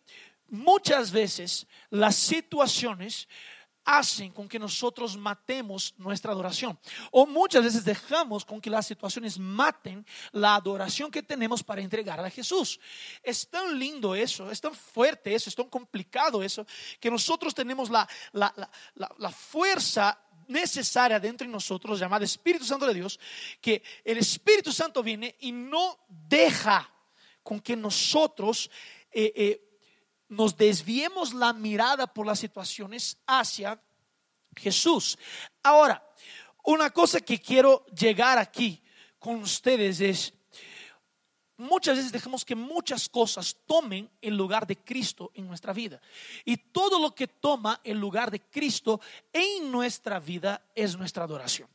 muchas 0.49 1.13
veces 1.13 1.67
las 1.91 2.17
situaciones 2.17 3.29
hacen 3.85 4.33
con 4.33 4.49
que 4.49 4.59
nosotros 4.59 5.17
matemos 5.17 5.95
nuestra 5.99 6.33
adoración. 6.33 6.79
O 7.11 7.27
muchas 7.27 7.65
veces 7.65 7.85
dejamos 7.85 8.45
con 8.45 8.61
que 8.61 8.71
las 8.71 8.87
situaciones 8.87 9.39
maten 9.39 10.07
la 10.33 10.55
adoración 10.55 11.11
que 11.11 11.23
tenemos 11.23 11.63
para 11.63 11.83
entregar 11.83 12.19
a 12.21 12.31
Jesús. 12.31 12.81
Es 13.23 13.49
tan 13.49 13.79
lindo 13.79 14.15
eso, 14.15 14.51
es 14.51 14.61
tan 14.61 14.75
fuerte 14.75 15.35
eso, 15.35 15.51
es 15.51 15.57
tan 15.57 15.69
complicado 15.69 16.43
eso, 16.43 16.67
que 17.01 17.11
nosotros 17.11 17.55
tenemos 17.55 17.91
la, 17.91 18.09
la, 18.33 19.31
fuerza 19.31 20.19
necesaria 20.49 21.19
dentro 21.21 21.47
de 21.47 21.53
nosotros, 21.53 21.99
llamada 21.99 22.25
Espíritu 22.25 22.65
Santo 22.65 22.87
de 22.87 22.95
Dios, 22.95 23.19
que 23.61 23.83
el 24.05 24.19
Espíritu 24.19 24.73
Santo 24.73 25.03
viene 25.03 25.37
y 25.41 25.53
no 25.53 25.99
deja 26.09 26.91
con 27.43 27.61
que 27.61 27.77
nosotros... 27.77 28.71
Eh, 29.13 29.33
eh, 29.37 29.74
nos 30.29 30.57
desviemos 30.57 31.35
la 31.35 31.53
mirada 31.53 32.07
por 32.07 32.27
las 32.27 32.39
situaciones 32.39 33.19
hacia 33.27 33.81
Jesús. 34.57 35.19
Ahora, 35.63 36.03
una 36.65 36.91
cosa 36.91 37.21
que 37.21 37.41
quiero 37.41 37.85
llegar 37.87 38.39
aquí 38.39 38.83
con 39.19 39.37
ustedes 39.37 40.01
es, 40.01 40.33
muchas 41.57 41.97
veces 41.97 42.13
dejamos 42.13 42.45
que 42.45 42.55
muchas 42.55 43.09
cosas 43.09 43.57
tomen 43.67 44.11
el 44.21 44.37
lugar 44.37 44.67
de 44.67 44.77
Cristo 44.77 45.31
en 45.35 45.47
nuestra 45.47 45.73
vida. 45.73 46.01
Y 46.45 46.57
todo 46.57 46.99
lo 46.99 47.15
que 47.15 47.29
toma 47.29 47.81
el 47.85 47.99
lugar 47.99 48.31
de 48.31 48.41
Cristo 48.41 49.01
en 49.33 49.71
nuestra 49.71 50.19
vida 50.19 50.63
es 50.75 50.97
nuestra 50.97 51.25
adoración. 51.25 51.69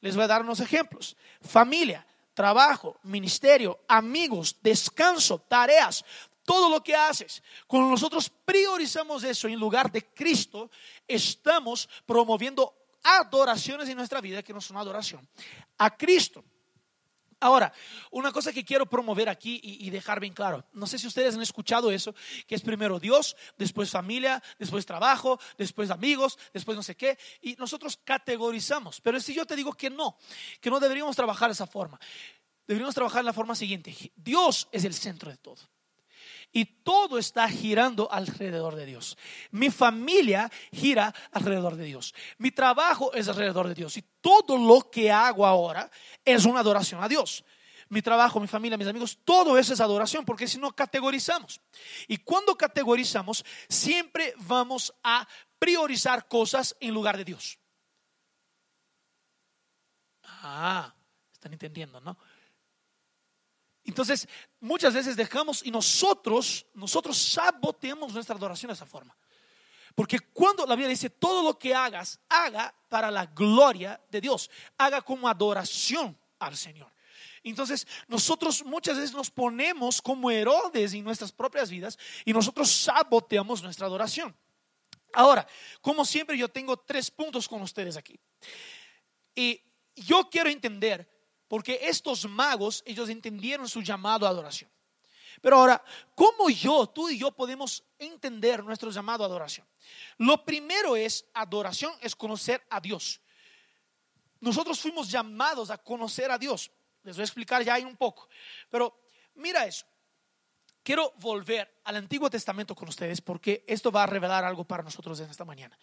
Les 0.00 0.14
voy 0.14 0.24
a 0.24 0.28
dar 0.28 0.42
unos 0.42 0.60
ejemplos. 0.60 1.16
Familia, 1.40 2.06
trabajo, 2.34 2.98
ministerio, 3.04 3.80
amigos, 3.88 4.56
descanso, 4.62 5.38
tareas, 5.38 6.04
todo 6.44 6.70
lo 6.70 6.82
que 6.82 6.94
haces. 6.94 7.42
Cuando 7.66 7.90
nosotros 7.90 8.30
priorizamos 8.44 9.24
eso 9.24 9.48
en 9.48 9.58
lugar 9.58 9.90
de 9.90 10.04
Cristo, 10.06 10.70
estamos 11.08 11.88
promoviendo 12.06 12.74
adoraciones 13.02 13.88
en 13.88 13.96
nuestra 13.96 14.20
vida 14.20 14.42
que 14.42 14.52
no 14.52 14.60
son 14.60 14.76
adoración 14.76 15.26
a 15.78 15.96
Cristo. 15.96 16.44
Ahora, 17.40 17.72
una 18.10 18.32
cosa 18.32 18.54
que 18.54 18.64
quiero 18.64 18.86
promover 18.86 19.28
aquí 19.28 19.60
y, 19.62 19.90
dejar 19.90 20.18
bien 20.18 20.32
claro, 20.32 20.64
no 20.72 20.86
sé 20.86 20.98
si 20.98 21.06
ustedes 21.06 21.34
han 21.34 21.42
escuchado 21.42 21.90
eso, 21.90 22.14
que 22.46 22.54
es 22.54 22.62
primero 22.62 22.98
Dios, 22.98 23.36
después 23.58 23.90
familia, 23.90 24.42
después 24.58 24.86
trabajo, 24.86 25.38
después 25.58 25.90
amigos, 25.90 26.38
después 26.54 26.74
no 26.74 26.82
sé 26.82 26.94
qué, 26.94 27.18
y 27.42 27.54
nosotros 27.56 27.98
categorizamos, 28.02 29.02
pero 29.02 29.20
si 29.20 29.34
yo 29.34 29.44
te 29.44 29.56
digo 29.56 29.74
que 29.74 29.90
no, 29.90 30.16
que 30.58 30.70
no 30.70 30.80
deberíamos 30.80 31.16
trabajar 31.16 31.50
de 31.50 31.52
esa 31.52 31.66
forma, 31.66 32.00
deberíamos 32.66 32.94
trabajar 32.94 33.20
de 33.20 33.26
la 33.26 33.34
forma 33.34 33.54
siguiente, 33.54 33.94
Dios 34.16 34.66
es 34.72 34.84
el 34.84 34.94
centro 34.94 35.30
de 35.30 35.36
todo 35.36 35.73
y 36.54 36.64
todo 36.64 37.18
está 37.18 37.48
girando 37.48 38.10
alrededor 38.10 38.76
de 38.76 38.86
Dios. 38.86 39.18
Mi 39.50 39.70
familia 39.70 40.50
gira 40.72 41.12
alrededor 41.32 41.74
de 41.74 41.84
Dios. 41.84 42.14
Mi 42.38 42.52
trabajo 42.52 43.12
es 43.12 43.26
alrededor 43.26 43.66
de 43.66 43.74
Dios. 43.74 43.96
Y 43.96 44.04
todo 44.20 44.56
lo 44.56 44.88
que 44.88 45.10
hago 45.10 45.44
ahora 45.44 45.90
es 46.24 46.44
una 46.44 46.60
adoración 46.60 47.02
a 47.02 47.08
Dios. 47.08 47.44
Mi 47.88 48.02
trabajo, 48.02 48.38
mi 48.38 48.46
familia, 48.46 48.78
mis 48.78 48.86
amigos, 48.86 49.18
todo 49.24 49.58
eso 49.58 49.74
es 49.74 49.80
adoración, 49.80 50.24
porque 50.24 50.46
si 50.46 50.58
no 50.58 50.74
categorizamos. 50.74 51.60
Y 52.06 52.18
cuando 52.18 52.56
categorizamos, 52.56 53.44
siempre 53.68 54.32
vamos 54.38 54.94
a 55.02 55.26
priorizar 55.58 56.28
cosas 56.28 56.76
en 56.78 56.94
lugar 56.94 57.16
de 57.16 57.24
Dios. 57.24 57.58
Ah, 60.22 60.94
están 61.32 61.52
entendiendo, 61.52 62.00
¿no? 62.00 62.16
Entonces, 63.84 64.26
muchas 64.60 64.94
veces 64.94 65.16
dejamos 65.16 65.64
y 65.64 65.70
nosotros, 65.70 66.66
nosotros 66.74 67.18
saboteamos 67.18 68.14
nuestra 68.14 68.34
adoración 68.34 68.68
de 68.68 68.74
esa 68.74 68.86
forma. 68.86 69.16
Porque 69.94 70.18
cuando 70.18 70.66
la 70.66 70.74
Biblia 70.74 70.88
dice, 70.88 71.10
todo 71.10 71.42
lo 71.42 71.58
que 71.58 71.74
hagas, 71.74 72.18
haga 72.28 72.74
para 72.88 73.10
la 73.10 73.26
gloria 73.26 74.00
de 74.10 74.20
Dios, 74.20 74.50
haga 74.78 75.02
como 75.02 75.28
adoración 75.28 76.18
al 76.38 76.56
Señor. 76.56 76.92
Entonces, 77.44 77.86
nosotros 78.08 78.64
muchas 78.64 78.96
veces 78.96 79.12
nos 79.12 79.30
ponemos 79.30 80.00
como 80.00 80.30
Herodes 80.30 80.94
en 80.94 81.04
nuestras 81.04 81.30
propias 81.30 81.70
vidas 81.70 81.98
y 82.24 82.32
nosotros 82.32 82.70
saboteamos 82.70 83.62
nuestra 83.62 83.86
adoración. 83.86 84.34
Ahora, 85.12 85.46
como 85.80 86.04
siempre, 86.04 86.36
yo 86.36 86.48
tengo 86.48 86.76
tres 86.76 87.10
puntos 87.10 87.46
con 87.46 87.62
ustedes 87.62 87.96
aquí. 87.96 88.18
Y 89.34 89.60
yo 89.94 90.28
quiero 90.30 90.48
entender 90.50 91.08
porque 91.48 91.80
estos 91.82 92.28
magos, 92.28 92.82
ellos 92.86 93.08
entendieron 93.08 93.68
su 93.68 93.82
llamado 93.82 94.26
a 94.26 94.30
adoración. 94.30 94.70
Pero 95.40 95.56
ahora, 95.56 95.82
¿cómo 96.14 96.48
yo, 96.48 96.86
tú 96.86 97.08
y 97.08 97.18
yo 97.18 97.30
podemos 97.30 97.84
entender 97.98 98.64
nuestro 98.64 98.90
llamado 98.90 99.24
a 99.24 99.26
adoración? 99.26 99.66
Lo 100.18 100.44
primero 100.44 100.96
es, 100.96 101.26
adoración 101.34 101.92
es 102.00 102.16
conocer 102.16 102.64
a 102.70 102.80
Dios. 102.80 103.20
Nosotros 104.40 104.80
fuimos 104.80 105.10
llamados 105.10 105.70
a 105.70 105.78
conocer 105.78 106.30
a 106.30 106.38
Dios. 106.38 106.70
Les 107.02 107.16
voy 107.16 107.22
a 107.22 107.24
explicar 107.24 107.62
ya 107.62 107.74
ahí 107.74 107.84
un 107.84 107.96
poco. 107.96 108.28
Pero 108.70 109.06
mira 109.34 109.66
eso. 109.66 109.86
Quiero 110.82 111.14
volver 111.16 111.80
al 111.84 111.96
Antiguo 111.96 112.28
Testamento 112.28 112.74
con 112.74 112.88
ustedes 112.88 113.22
porque 113.22 113.64
esto 113.66 113.90
va 113.90 114.02
a 114.02 114.06
revelar 114.06 114.44
algo 114.44 114.64
para 114.64 114.82
nosotros 114.82 115.18
en 115.20 115.30
esta 115.30 115.44
mañana. 115.44 115.78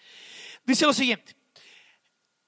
Dice 0.63 0.85
lo 0.85 0.93
siguiente. 0.93 1.35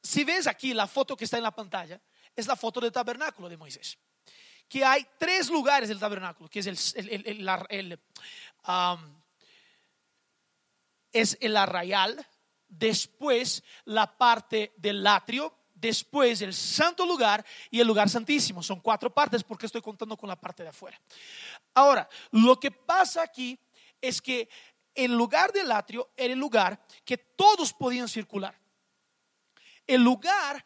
Si 0.03 0.23
ves 0.23 0.45
aquí 0.45 0.73
la 0.73 0.85
foto 0.85 1.17
que 1.17 1.25
está 1.25 1.37
en 1.37 1.43
la 1.43 1.55
pantalla, 1.55 1.99
es 2.35 2.47
la 2.47 2.55
foto 2.55 2.79
del 2.79 2.91
tabernáculo 2.91 3.49
de 3.49 3.57
Moisés. 3.57 3.97
Que 4.67 4.83
hay 4.83 5.05
tres 5.17 5.49
lugares 5.49 5.89
del 5.89 5.99
tabernáculo, 5.99 6.49
que 6.49 6.59
es 6.59 6.67
el, 6.67 6.77
es 11.11 11.37
el 11.39 11.57
arrayal, 11.57 12.27
después 12.67 13.63
la 13.85 14.17
parte 14.17 14.73
del 14.77 15.05
atrio, 15.05 15.55
después 15.73 16.41
el 16.41 16.53
santo 16.53 17.05
lugar 17.05 17.45
y 17.69 17.79
el 17.79 17.87
lugar 17.87 18.09
santísimo. 18.09 18.63
Son 18.63 18.79
cuatro 18.79 19.13
partes 19.13 19.43
porque 19.43 19.67
estoy 19.67 19.81
contando 19.81 20.17
con 20.17 20.27
la 20.27 20.39
parte 20.39 20.63
de 20.63 20.69
afuera. 20.69 20.99
Ahora, 21.73 22.07
lo 22.31 22.59
que 22.59 22.71
pasa 22.71 23.21
aquí 23.21 23.59
es 24.01 24.21
que 24.21 24.49
el 24.95 25.11
lugar 25.11 25.51
del 25.51 25.71
atrio 25.71 26.11
era 26.15 26.33
el 26.33 26.39
lugar 26.39 26.81
que 27.05 27.17
todos 27.17 27.73
podían 27.73 28.07
circular. 28.07 28.57
El 29.85 30.01
lugar 30.01 30.63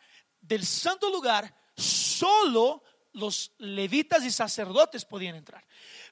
del 0.47 0.65
santo 0.65 1.09
lugar 1.09 1.53
solo 1.75 2.83
los 3.13 3.51
levitas 3.57 4.23
y 4.23 4.31
sacerdotes 4.31 5.05
podían 5.05 5.35
entrar. 5.35 5.65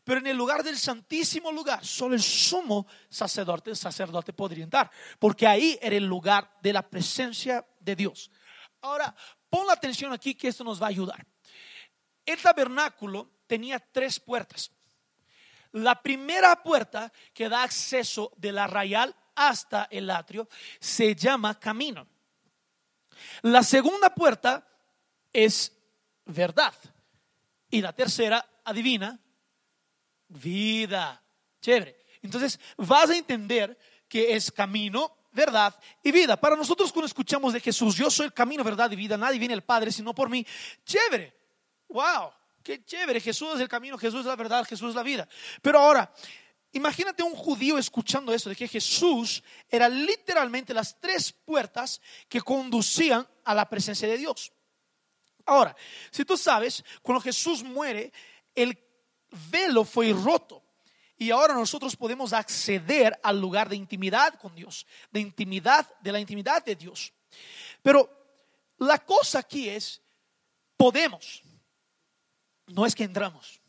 Pero 0.03 0.19
en 0.19 0.27
el 0.27 0.37
lugar 0.37 0.63
del 0.63 0.77
santísimo 0.77 1.51
lugar, 1.51 1.85
solo 1.85 2.15
el 2.15 2.21
sumo 2.21 2.87
sacerdote, 3.09 3.75
sacerdote 3.75 4.33
podría 4.33 4.63
entrar, 4.63 4.91
porque 5.19 5.47
ahí 5.47 5.77
era 5.81 5.95
el 5.95 6.05
lugar 6.05 6.57
de 6.61 6.73
la 6.73 6.87
presencia 6.87 7.65
de 7.79 7.95
Dios. 7.95 8.31
Ahora, 8.81 9.15
pon 9.49 9.65
la 9.67 9.73
atención 9.73 10.13
aquí 10.13 10.35
que 10.35 10.47
esto 10.47 10.63
nos 10.63 10.81
va 10.81 10.87
a 10.87 10.89
ayudar. 10.89 11.25
El 12.25 12.41
tabernáculo 12.41 13.31
tenía 13.47 13.79
tres 13.79 14.19
puertas. 14.19 14.71
La 15.71 16.01
primera 16.01 16.63
puerta 16.63 17.11
que 17.33 17.49
da 17.49 17.63
acceso 17.63 18.31
de 18.37 18.51
la 18.51 18.65
rayal 18.65 19.15
hasta 19.35 19.87
el 19.91 20.09
atrio 20.09 20.47
se 20.79 21.15
llama 21.15 21.59
camino. 21.59 22.07
La 23.41 23.63
segunda 23.63 24.09
puerta 24.13 24.67
es 25.31 25.71
verdad. 26.25 26.73
Y 27.69 27.81
la 27.81 27.93
tercera, 27.93 28.45
adivina, 28.63 29.19
vida. 30.27 31.21
Chévere. 31.61 32.05
Entonces 32.21 32.59
vas 32.77 33.09
a 33.09 33.17
entender 33.17 33.77
que 34.07 34.35
es 34.35 34.51
camino, 34.51 35.15
verdad 35.31 35.77
y 36.01 36.11
vida. 36.11 36.37
Para 36.37 36.55
nosotros 36.55 36.91
cuando 36.91 37.07
escuchamos 37.07 37.53
de 37.53 37.59
Jesús, 37.59 37.95
yo 37.95 38.09
soy 38.09 38.27
el 38.27 38.33
camino, 38.33 38.63
verdad 38.63 38.89
y 38.91 38.95
vida, 38.95 39.17
nadie 39.17 39.39
viene 39.39 39.53
al 39.53 39.63
Padre 39.63 39.91
sino 39.91 40.13
por 40.13 40.29
mí. 40.29 40.45
Chévere. 40.85 41.35
Wow. 41.89 42.31
qué 42.63 42.83
chévere, 42.83 43.19
Jesús 43.21 43.55
es 43.55 43.61
el 43.61 43.69
camino, 43.69 43.97
Jesús 43.97 44.21
es 44.21 44.25
la 44.25 44.35
verdad, 44.35 44.65
Jesús 44.65 44.89
es 44.89 44.95
la 44.95 45.03
vida. 45.03 45.27
Pero 45.61 45.79
ahora, 45.79 46.11
imagínate 46.75 47.23
un 47.23 47.35
judío 47.35 47.77
escuchando 47.77 48.33
eso, 48.33 48.49
de 48.49 48.55
que 48.55 48.67
Jesús 48.67 49.41
era 49.69 49.87
literalmente 49.87 50.73
las 50.73 50.99
tres 50.99 51.31
puertas 51.31 52.01
que 52.27 52.41
conducían 52.41 53.25
a 53.45 53.55
la 53.55 53.67
presencia 53.69 54.07
de 54.07 54.17
Dios. 54.17 54.51
Ahora, 55.45 55.75
si 56.11 56.25
tú 56.25 56.35
sabes, 56.35 56.83
cuando 57.01 57.21
Jesús 57.21 57.63
muere, 57.63 58.11
el 58.53 58.77
velo 59.49 59.85
fue 59.85 60.11
roto. 60.11 60.63
Y 61.17 61.31
ahora 61.31 61.53
nosotros 61.53 61.95
podemos 61.95 62.33
acceder 62.33 63.17
al 63.23 63.39
lugar 63.39 63.69
de 63.69 63.77
intimidad 63.77 64.33
con 64.37 64.53
Dios, 64.53 64.85
de 65.11 65.21
intimidad, 65.21 65.89
de 66.01 66.11
la 66.11 66.19
intimidad 66.19 66.63
de 66.65 66.75
Dios. 66.75 67.13
Pero 67.81 68.09
la 68.79 68.99
cosa 68.99 69.39
aquí 69.39 69.69
es, 69.69 70.01
podemos, 70.75 71.41
no 72.67 72.85
es 72.85 72.93
que 72.93 73.05
entramos. 73.05 73.61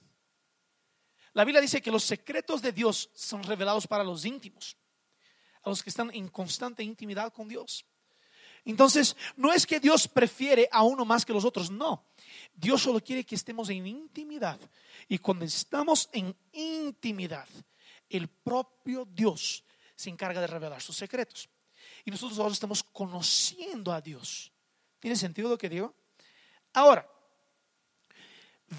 La 1.37 1.45
Biblia 1.45 1.61
dice 1.61 1.83
que 1.83 1.91
los 1.91 2.03
secretos 2.03 2.63
de 2.63 2.73
Dios 2.73 3.11
son 3.13 3.43
revelados 3.43 3.87
para 3.87 4.03
los 4.03 4.25
íntimos, 4.25 4.75
a 5.63 5.69
los 5.69 5.83
que 5.83 5.91
están 5.91 6.11
en 6.15 6.29
constante 6.29 6.83
intimidad 6.83 7.31
con 7.31 7.47
Dios. 7.47 7.85
Entonces, 8.65 9.15
no 9.37 9.53
es 9.53 9.67
que 9.67 9.79
Dios 9.79 10.09
prefiere 10.09 10.67
a 10.73 10.83
uno 10.83 11.05
más 11.05 11.27
que 11.27 11.35
los 11.35 11.45
otros, 11.45 11.71
no. 11.71 12.07
Dios 12.55 12.81
solo 12.81 13.05
quiere 13.05 13.23
que 13.23 13.35
estemos 13.35 13.69
en 13.69 13.87
intimidad. 13.87 14.59
Y 15.09 15.19
cuando 15.19 15.45
estamos 15.45 16.09
en 16.11 16.35
intimidad, 16.53 17.47
el 18.09 18.29
propio 18.29 19.05
Dios 19.05 19.63
se 19.95 20.09
encarga 20.09 20.41
de 20.41 20.47
revelar 20.47 20.81
sus 20.81 20.97
secretos. 20.97 21.51
Y 22.07 22.11
nosotros 22.11 22.39
ahora 22.39 22.55
estamos 22.55 22.83
conociendo 22.83 23.93
a 23.93 24.01
Dios. 24.01 24.51
¿Tiene 24.99 25.17
sentido 25.17 25.51
lo 25.51 25.59
que 25.59 25.69
digo? 25.69 25.95
Ahora, 26.73 27.07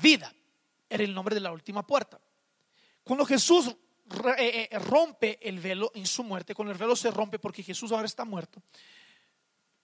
vida 0.02 0.34
era 0.90 1.04
el 1.04 1.14
nombre 1.14 1.36
de 1.36 1.42
la 1.42 1.52
última 1.52 1.86
puerta. 1.86 2.20
Cuando 3.08 3.26
Jesús 3.26 3.70
eh, 4.38 4.68
eh, 4.70 4.80
rompe 4.80 5.40
el 5.42 5.62
velo 5.62 5.92
en 5.96 6.06
su 6.06 6.26
muerte, 6.26 6.54
cuando 6.54 6.74
el 6.74 6.78
velo 6.78 6.94
se 6.94 7.10
rompe 7.10 7.40
porque 7.40 7.64
Jesús 7.64 7.94
ahora 7.94 8.06
está 8.06 8.26
muerto, 8.26 8.62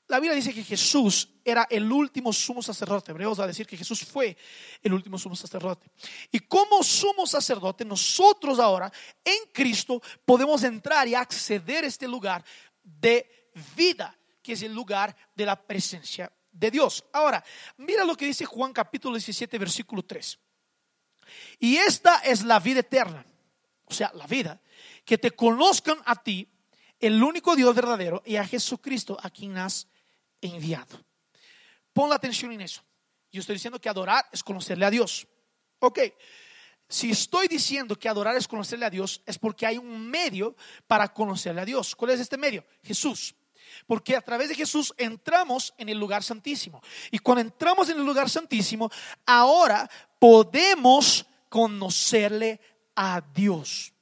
la 0.10 0.20
Biblia 0.20 0.36
dice 0.36 0.53
que 0.53 0.63
Jesús 0.63 1.30
era 1.46 1.65
el 1.70 1.89
último 1.89 2.34
sumo 2.34 2.62
sacerdote. 2.62 3.12
Hebreos 3.12 3.39
va 3.39 3.46
a 3.46 3.48
decir 3.48 3.65
que 3.65 3.77
Jesús 3.77 4.03
fue 4.03 4.36
el 4.82 4.94
último 4.94 5.18
sumo 5.18 5.38
sacerdote. 5.38 5.89
Y 6.34 6.39
como 6.42 6.84
sumo 6.84 7.25
sacerdote, 7.25 7.86
nosotros 7.86 8.60
ahora 8.60 8.92
en 9.24 9.50
Cristo 9.53 10.01
podemos 10.25 10.62
entrar 10.63 11.08
y 11.08 11.15
acceder 11.15 11.86
a 11.86 11.88
este 11.88 12.10
lugar 12.10 12.44
de 12.84 13.53
vida, 13.77 14.15
que 14.42 14.51
es 14.51 14.62
el 14.63 14.74
lugar 14.74 15.15
de 15.34 15.46
la 15.46 15.56
presencia 15.56 16.30
de 16.51 16.70
Dios. 16.70 17.06
Ahora, 17.13 17.42
mira 17.77 18.03
lo 18.03 18.18
que 18.18 18.25
dice 18.25 18.44
Juan 18.44 18.74
capítulo 18.74 19.15
17, 19.15 19.58
versículo 19.58 20.03
3. 20.03 20.38
Y 21.60 21.78
esta 21.78 22.20
es 22.20 22.44
la 22.44 22.60
vida 22.60 22.82
eterna, 22.82 23.25
o 23.86 23.94
sea, 23.94 24.12
la 24.16 24.28
vida, 24.28 24.62
que 25.06 25.18
te 25.18 25.32
conozcan 25.32 25.98
a 26.06 26.16
ti, 26.22 26.48
el 27.00 27.22
único 27.22 27.56
Dios 27.56 27.75
verdadero, 27.75 28.22
y 28.25 28.36
a 28.36 28.46
Jesucristo, 28.46 29.18
a 29.22 29.30
quien 29.30 29.58
has 29.58 29.88
enviado. 30.42 31.04
Pon 31.92 32.10
la 32.10 32.16
atención 32.16 32.52
en 32.52 32.62
eso. 32.62 32.82
Yo 33.32 33.42
estoy 33.42 33.56
diciendo 33.56 33.80
que 33.80 33.90
adorar 33.90 34.25
es 34.32 34.44
conocerle 34.44 34.86
a 34.86 34.90
Dios. 34.90 35.28
Ok, 35.80 36.00
si 36.88 37.10
estoy 37.12 37.48
diciendo 37.48 37.98
que 37.98 38.08
adorar 38.08 38.38
es 38.38 38.48
conocerle 38.48 38.86
a 38.86 38.90
Dios, 38.90 39.22
es 39.25 39.40
porque 39.40 39.66
hay 39.66 39.78
un 39.78 40.10
medio 40.10 40.56
para 40.86 41.12
conocerle 41.12 41.62
a 41.62 41.66
Dios. 41.66 41.96
¿Cuál 41.96 42.12
es 42.12 42.20
este 42.20 42.38
medio? 42.38 42.66
Jesús. 42.84 43.36
Porque 43.86 44.15
a 44.15 44.22
través 44.22 44.50
de 44.50 44.56
Jesús 44.56 44.94
entramos 44.98 45.74
en 45.77 45.89
el 45.89 45.98
lugar 45.98 46.24
santísimo. 46.24 46.82
Y 47.12 47.20
cuando 47.20 47.42
entramos 47.42 47.89
en 47.89 47.98
el 47.98 48.06
lugar 48.06 48.30
santísimo, 48.30 48.89
ahora 49.25 49.89
podemos 50.20 51.25
conocerle 51.50 52.60
a 52.96 53.22
Dios 53.34 53.94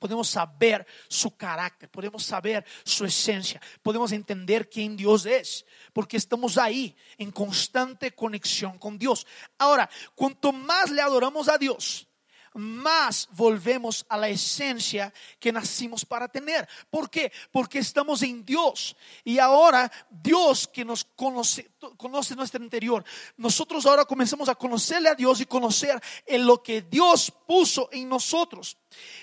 podemos 0.00 0.30
saber 0.30 0.84
su 1.08 1.36
carácter, 1.36 1.90
podemos 1.90 2.24
saber 2.24 2.64
su 2.84 3.04
esencia, 3.04 3.60
podemos 3.82 4.10
entender 4.12 4.68
quién 4.68 4.96
Dios 4.96 5.26
es, 5.26 5.66
porque 5.92 6.16
estamos 6.16 6.56
ahí 6.56 6.96
en 7.18 7.30
constante 7.30 8.10
conexión 8.12 8.78
con 8.78 8.98
Dios. 8.98 9.26
Ahora, 9.58 9.88
cuanto 10.14 10.52
más 10.52 10.90
le 10.90 11.02
adoramos 11.02 11.48
a 11.48 11.58
Dios, 11.58 12.08
más 12.54 13.28
volvemos 13.32 14.04
a 14.08 14.16
la 14.16 14.28
esencia 14.28 15.12
que 15.38 15.52
nacimos 15.52 16.04
para 16.04 16.28
tener. 16.28 16.68
¿Por 16.90 17.08
qué? 17.10 17.32
Porque 17.50 17.78
estamos 17.78 18.22
en 18.22 18.44
Dios. 18.44 18.96
Y 19.24 19.38
ahora 19.38 19.90
Dios 20.10 20.68
que 20.68 20.84
nos 20.84 21.04
conoce, 21.04 21.70
conoce 21.96 22.34
nuestro 22.34 22.62
interior, 22.62 23.04
nosotros 23.36 23.86
ahora 23.86 24.04
comenzamos 24.04 24.48
a 24.48 24.54
conocerle 24.54 25.08
a 25.08 25.14
Dios 25.14 25.40
y 25.40 25.46
conocer 25.46 26.00
en 26.26 26.46
lo 26.46 26.62
que 26.62 26.82
Dios 26.82 27.32
puso 27.46 27.88
en 27.92 28.08
nosotros. 28.08 28.76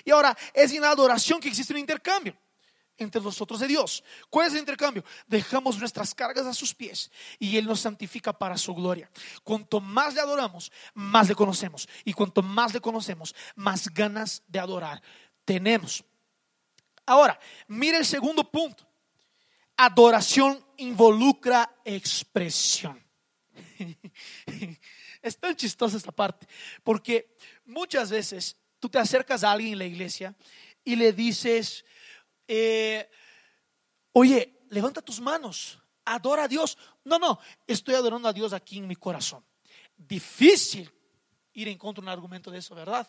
Y 0.04 0.10
ahora 0.10 0.36
es 0.54 0.72
en 0.72 0.82
la 0.82 0.90
adoración 0.90 1.40
que 1.40 1.48
existe 1.48 1.72
un 1.72 1.80
intercambio 1.80 2.36
entre 2.98 3.20
nosotros 3.20 3.60
de 3.60 3.68
Dios. 3.68 4.04
¿Cuál 4.28 4.48
es 4.48 4.52
el 4.52 4.60
intercambio? 4.60 5.04
Dejamos 5.26 5.78
nuestras 5.78 6.14
cargas 6.14 6.46
a 6.46 6.52
sus 6.52 6.74
pies 6.74 7.10
y 7.38 7.56
Él 7.56 7.66
nos 7.66 7.80
santifica 7.80 8.32
para 8.32 8.58
su 8.58 8.74
gloria. 8.74 9.10
Cuanto 9.42 9.80
más 9.80 10.14
le 10.14 10.20
adoramos, 10.20 10.70
más 10.94 11.28
le 11.28 11.34
conocemos. 11.34 11.88
Y 12.04 12.12
cuanto 12.12 12.42
más 12.42 12.74
le 12.74 12.80
conocemos, 12.80 13.34
más 13.54 13.88
ganas 13.88 14.42
de 14.48 14.58
adorar 14.58 15.02
tenemos. 15.44 16.04
Ahora, 17.06 17.40
mire 17.68 17.96
el 17.96 18.04
segundo 18.04 18.44
punto. 18.44 18.86
Adoración 19.76 20.62
involucra 20.76 21.74
expresión. 21.84 23.02
Es 25.20 25.36
tan 25.36 25.56
chistosa 25.56 25.96
esta 25.96 26.12
parte, 26.12 26.46
porque 26.84 27.34
muchas 27.66 28.08
veces 28.08 28.56
tú 28.78 28.88
te 28.88 29.00
acercas 29.00 29.42
a 29.42 29.50
alguien 29.50 29.72
en 29.72 29.78
la 29.78 29.84
iglesia 29.84 30.36
y 30.84 30.94
le 30.94 31.12
dices, 31.12 31.84
eh, 32.48 33.08
oye, 34.12 34.64
levanta 34.70 35.02
tus 35.02 35.20
manos, 35.20 35.78
adora 36.04 36.44
a 36.44 36.48
Dios. 36.48 36.76
No, 37.04 37.18
no, 37.18 37.38
estoy 37.66 37.94
adorando 37.94 38.28
a 38.28 38.32
Dios 38.32 38.52
aquí 38.52 38.78
en 38.78 38.86
mi 38.86 38.96
corazón. 38.96 39.44
Difícil 39.96 40.90
ir 41.52 41.68
en 41.68 41.78
contra 41.78 42.00
de 42.00 42.06
un 42.06 42.12
argumento 42.12 42.50
de 42.50 42.58
eso, 42.58 42.74
¿verdad? 42.74 43.08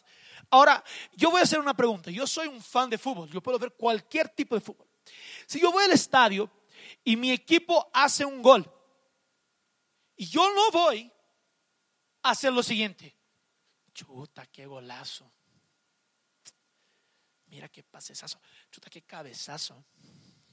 Ahora, 0.50 0.84
yo 1.14 1.32
voy 1.32 1.40
a 1.40 1.44
hacer 1.44 1.60
una 1.60 1.74
pregunta. 1.74 2.12
Yo 2.12 2.28
soy 2.28 2.48
un 2.48 2.62
fan 2.62 2.90
de 2.90 2.98
fútbol, 2.98 3.30
yo 3.30 3.42
puedo 3.42 3.58
ver 3.58 3.74
cualquier 3.74 4.30
tipo 4.30 4.56
de 4.56 4.62
fútbol. 4.62 4.88
Si 5.46 5.60
yo 5.60 5.72
voy 5.72 5.84
al 5.86 5.92
estadio 5.92 6.50
y 7.04 7.16
mi 7.16 7.32
equipo 7.32 7.90
hace 7.94 8.26
un 8.26 8.42
gol, 8.42 8.70
y 10.16 10.28
yo 10.28 10.54
no 10.54 10.70
voy 10.72 11.12
a 12.24 12.32
hacer 12.32 12.52
lo 12.52 12.62
siguiente. 12.62 13.16
Chuta, 13.94 14.46
qué 14.48 14.66
golazo. 14.66 15.32
Mira 17.50 17.68
qué 17.70 17.84
pasesazo. 17.84 18.40
Chuta, 18.72 18.90
qué 18.90 19.02
cabezazo. 19.02 19.86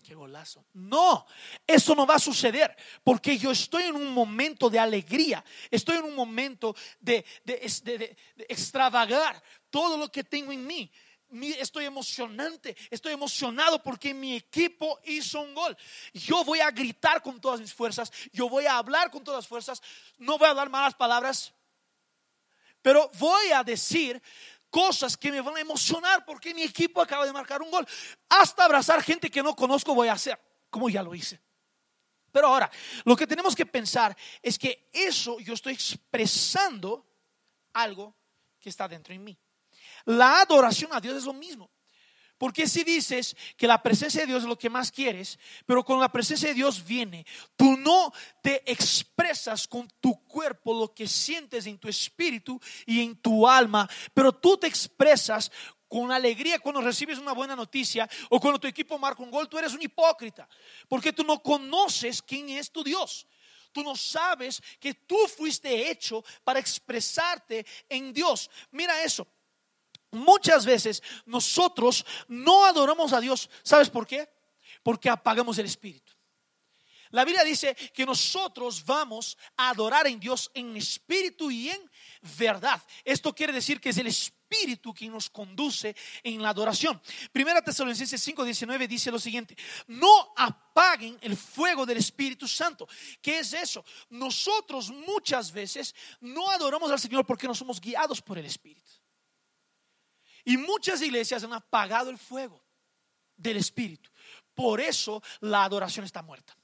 Qué 0.06 0.14
golazo. 0.14 0.64
No, 0.74 1.26
eso 1.66 1.92
no 1.96 2.06
va 2.06 2.14
a 2.14 2.20
suceder 2.20 2.76
porque 3.02 3.36
yo 3.36 3.50
estoy 3.50 3.84
en 3.84 3.96
un 3.96 4.14
momento 4.14 4.70
de 4.70 4.78
alegría, 4.78 5.44
estoy 5.68 5.96
en 5.96 6.04
un 6.04 6.14
momento 6.14 6.76
de, 7.00 7.24
de, 7.42 8.16
extravagar 8.48 9.42
todo 9.68 9.96
lo 9.96 10.08
que 10.08 10.22
tengo 10.22 10.52
en 10.52 10.64
mí. 10.64 10.92
Estoy 11.58 11.86
emocionante, 11.86 12.76
estoy 12.88 13.14
emocionado 13.14 13.82
porque 13.82 14.14
mi 14.14 14.36
equipo 14.36 15.00
hizo 15.06 15.40
un 15.40 15.54
gol. 15.54 15.76
Yo 16.14 16.44
voy 16.44 16.60
a 16.60 16.70
gritar 16.70 17.20
con 17.20 17.40
todas 17.40 17.60
mis 17.60 17.74
fuerzas, 17.74 18.12
yo 18.32 18.48
voy 18.48 18.66
a 18.66 18.78
hablar 18.78 19.10
con 19.10 19.24
todas 19.24 19.38
las 19.38 19.48
fuerzas, 19.48 19.82
no 20.18 20.38
voy 20.38 20.48
a 20.48 20.54
dar 20.54 20.70
malas 20.70 20.94
palabras, 20.94 21.52
pero 22.80 23.10
voy 23.18 23.50
a 23.50 23.64
decir 23.64 24.22
cosas 24.76 25.16
que 25.16 25.32
me 25.32 25.40
van 25.40 25.56
a 25.56 25.60
emocionar 25.60 26.22
porque 26.26 26.52
mi 26.52 26.62
equipo 26.62 27.00
acaba 27.00 27.24
de 27.24 27.32
marcar 27.32 27.62
un 27.62 27.70
gol. 27.70 27.86
Hasta 28.28 28.66
abrazar 28.66 29.02
gente 29.02 29.30
que 29.30 29.42
no 29.42 29.56
conozco 29.56 29.94
voy 29.94 30.08
a 30.08 30.12
hacer, 30.12 30.38
como 30.68 30.90
ya 30.90 31.02
lo 31.02 31.14
hice. 31.14 31.40
Pero 32.30 32.48
ahora, 32.48 32.70
lo 33.06 33.16
que 33.16 33.26
tenemos 33.26 33.56
que 33.56 33.64
pensar 33.64 34.14
es 34.42 34.58
que 34.58 34.90
eso 34.92 35.40
yo 35.40 35.54
estoy 35.54 35.72
expresando 35.72 37.06
algo 37.72 38.14
que 38.60 38.68
está 38.68 38.86
dentro 38.86 39.14
de 39.14 39.18
mí. 39.18 39.38
La 40.04 40.42
adoración 40.42 40.92
a 40.92 41.00
Dios 41.00 41.16
es 41.16 41.24
lo 41.24 41.32
mismo. 41.32 41.70
Porque 42.38 42.68
si 42.68 42.84
dices 42.84 43.34
que 43.56 43.66
la 43.66 43.82
presencia 43.82 44.20
de 44.20 44.26
Dios 44.26 44.42
es 44.42 44.48
lo 44.48 44.58
que 44.58 44.68
más 44.68 44.92
quieres, 44.92 45.38
pero 45.64 45.84
cuando 45.84 46.02
la 46.02 46.12
presencia 46.12 46.48
de 46.48 46.54
Dios 46.54 46.84
viene, 46.84 47.24
tú 47.56 47.76
no 47.78 48.12
te 48.42 48.70
expresas 48.70 49.66
con 49.66 49.88
tu 50.00 50.22
cuerpo 50.24 50.78
lo 50.78 50.92
que 50.94 51.08
sientes 51.08 51.66
en 51.66 51.78
tu 51.78 51.88
espíritu 51.88 52.60
y 52.84 53.02
en 53.02 53.16
tu 53.16 53.48
alma, 53.48 53.88
pero 54.12 54.32
tú 54.32 54.58
te 54.58 54.66
expresas 54.66 55.50
con 55.88 56.12
alegría 56.12 56.58
cuando 56.58 56.80
recibes 56.80 57.18
una 57.18 57.32
buena 57.32 57.56
noticia 57.56 58.08
o 58.28 58.40
cuando 58.40 58.58
tu 58.58 58.66
equipo 58.66 58.98
marca 58.98 59.22
un 59.22 59.30
gol, 59.30 59.48
tú 59.48 59.58
eres 59.58 59.72
un 59.72 59.82
hipócrita, 59.82 60.48
porque 60.88 61.12
tú 61.12 61.24
no 61.24 61.42
conoces 61.42 62.20
quién 62.20 62.50
es 62.50 62.70
tu 62.70 62.84
Dios. 62.84 63.26
Tú 63.72 63.82
no 63.82 63.94
sabes 63.94 64.62
que 64.80 64.94
tú 64.94 65.16
fuiste 65.28 65.90
hecho 65.90 66.24
para 66.42 66.58
expresarte 66.58 67.66
en 67.90 68.10
Dios. 68.10 68.50
Mira 68.70 69.02
eso. 69.02 69.26
Muchas 70.10 70.64
veces 70.64 71.02
nosotros 71.24 72.04
no 72.28 72.64
adoramos 72.64 73.12
a 73.12 73.20
Dios. 73.20 73.50
¿Sabes 73.62 73.90
por 73.90 74.06
qué? 74.06 74.28
Porque 74.82 75.10
apagamos 75.10 75.58
el 75.58 75.66
espíritu. 75.66 76.12
La 77.10 77.24
Biblia 77.24 77.44
dice 77.44 77.74
que 77.94 78.04
nosotros 78.04 78.84
vamos 78.84 79.38
a 79.56 79.70
adorar 79.70 80.06
en 80.06 80.18
Dios 80.18 80.50
en 80.54 80.76
espíritu 80.76 81.50
y 81.50 81.70
en 81.70 81.90
verdad. 82.36 82.82
Esto 83.04 83.34
quiere 83.34 83.52
decir 83.52 83.80
que 83.80 83.90
es 83.90 83.98
el 83.98 84.08
espíritu 84.08 84.92
quien 84.92 85.12
nos 85.12 85.30
conduce 85.30 85.94
en 86.22 86.42
la 86.42 86.50
adoración. 86.50 87.00
Primera 87.32 87.62
Tesalonicenses 87.62 88.20
5:19 88.26 88.88
dice 88.88 89.10
lo 89.10 89.18
siguiente: 89.18 89.56
No 89.86 90.34
apaguen 90.36 91.18
el 91.20 91.36
fuego 91.36 91.86
del 91.86 91.98
Espíritu 91.98 92.48
Santo. 92.48 92.88
¿Qué 93.22 93.38
es 93.38 93.52
eso? 93.52 93.84
Nosotros 94.10 94.90
muchas 94.90 95.52
veces 95.52 95.94
no 96.20 96.50
adoramos 96.50 96.90
al 96.90 97.00
Señor 97.00 97.24
porque 97.24 97.46
no 97.46 97.54
somos 97.54 97.80
guiados 97.80 98.20
por 98.20 98.38
el 98.38 98.46
Espíritu. 98.46 98.90
Y 100.46 100.56
muchas 100.56 101.02
iglesias 101.02 101.42
han 101.42 101.52
apagado 101.52 102.08
el 102.08 102.18
fuego 102.18 102.62
del 103.36 103.56
Espíritu. 103.56 104.08
Por 104.54 104.80
eso 104.80 105.20
la 105.40 105.64
adoración 105.64 106.04
está 106.04 106.22
muerta. 106.22 106.56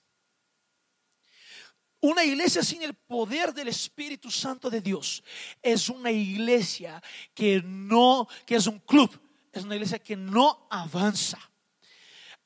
Una 2.01 2.25
iglesia 2.25 2.63
sin 2.63 2.83
el 2.83 2.95
poder 2.95 3.53
del 3.53 3.67
Espíritu 3.67 4.31
Santo 4.31 4.71
de 4.71 4.81
Dios 4.81 5.25
es 5.61 5.89
una 5.89 6.13
iglesia 6.13 7.03
que 7.35 7.61
no, 7.65 8.29
que 8.47 8.55
es 8.55 8.69
un 8.69 8.79
club, 8.79 9.21
es 9.53 9.65
una 9.65 9.75
iglesia 9.75 9.99
que 9.99 10.15
no 10.15 10.69
avanza. 10.71 11.39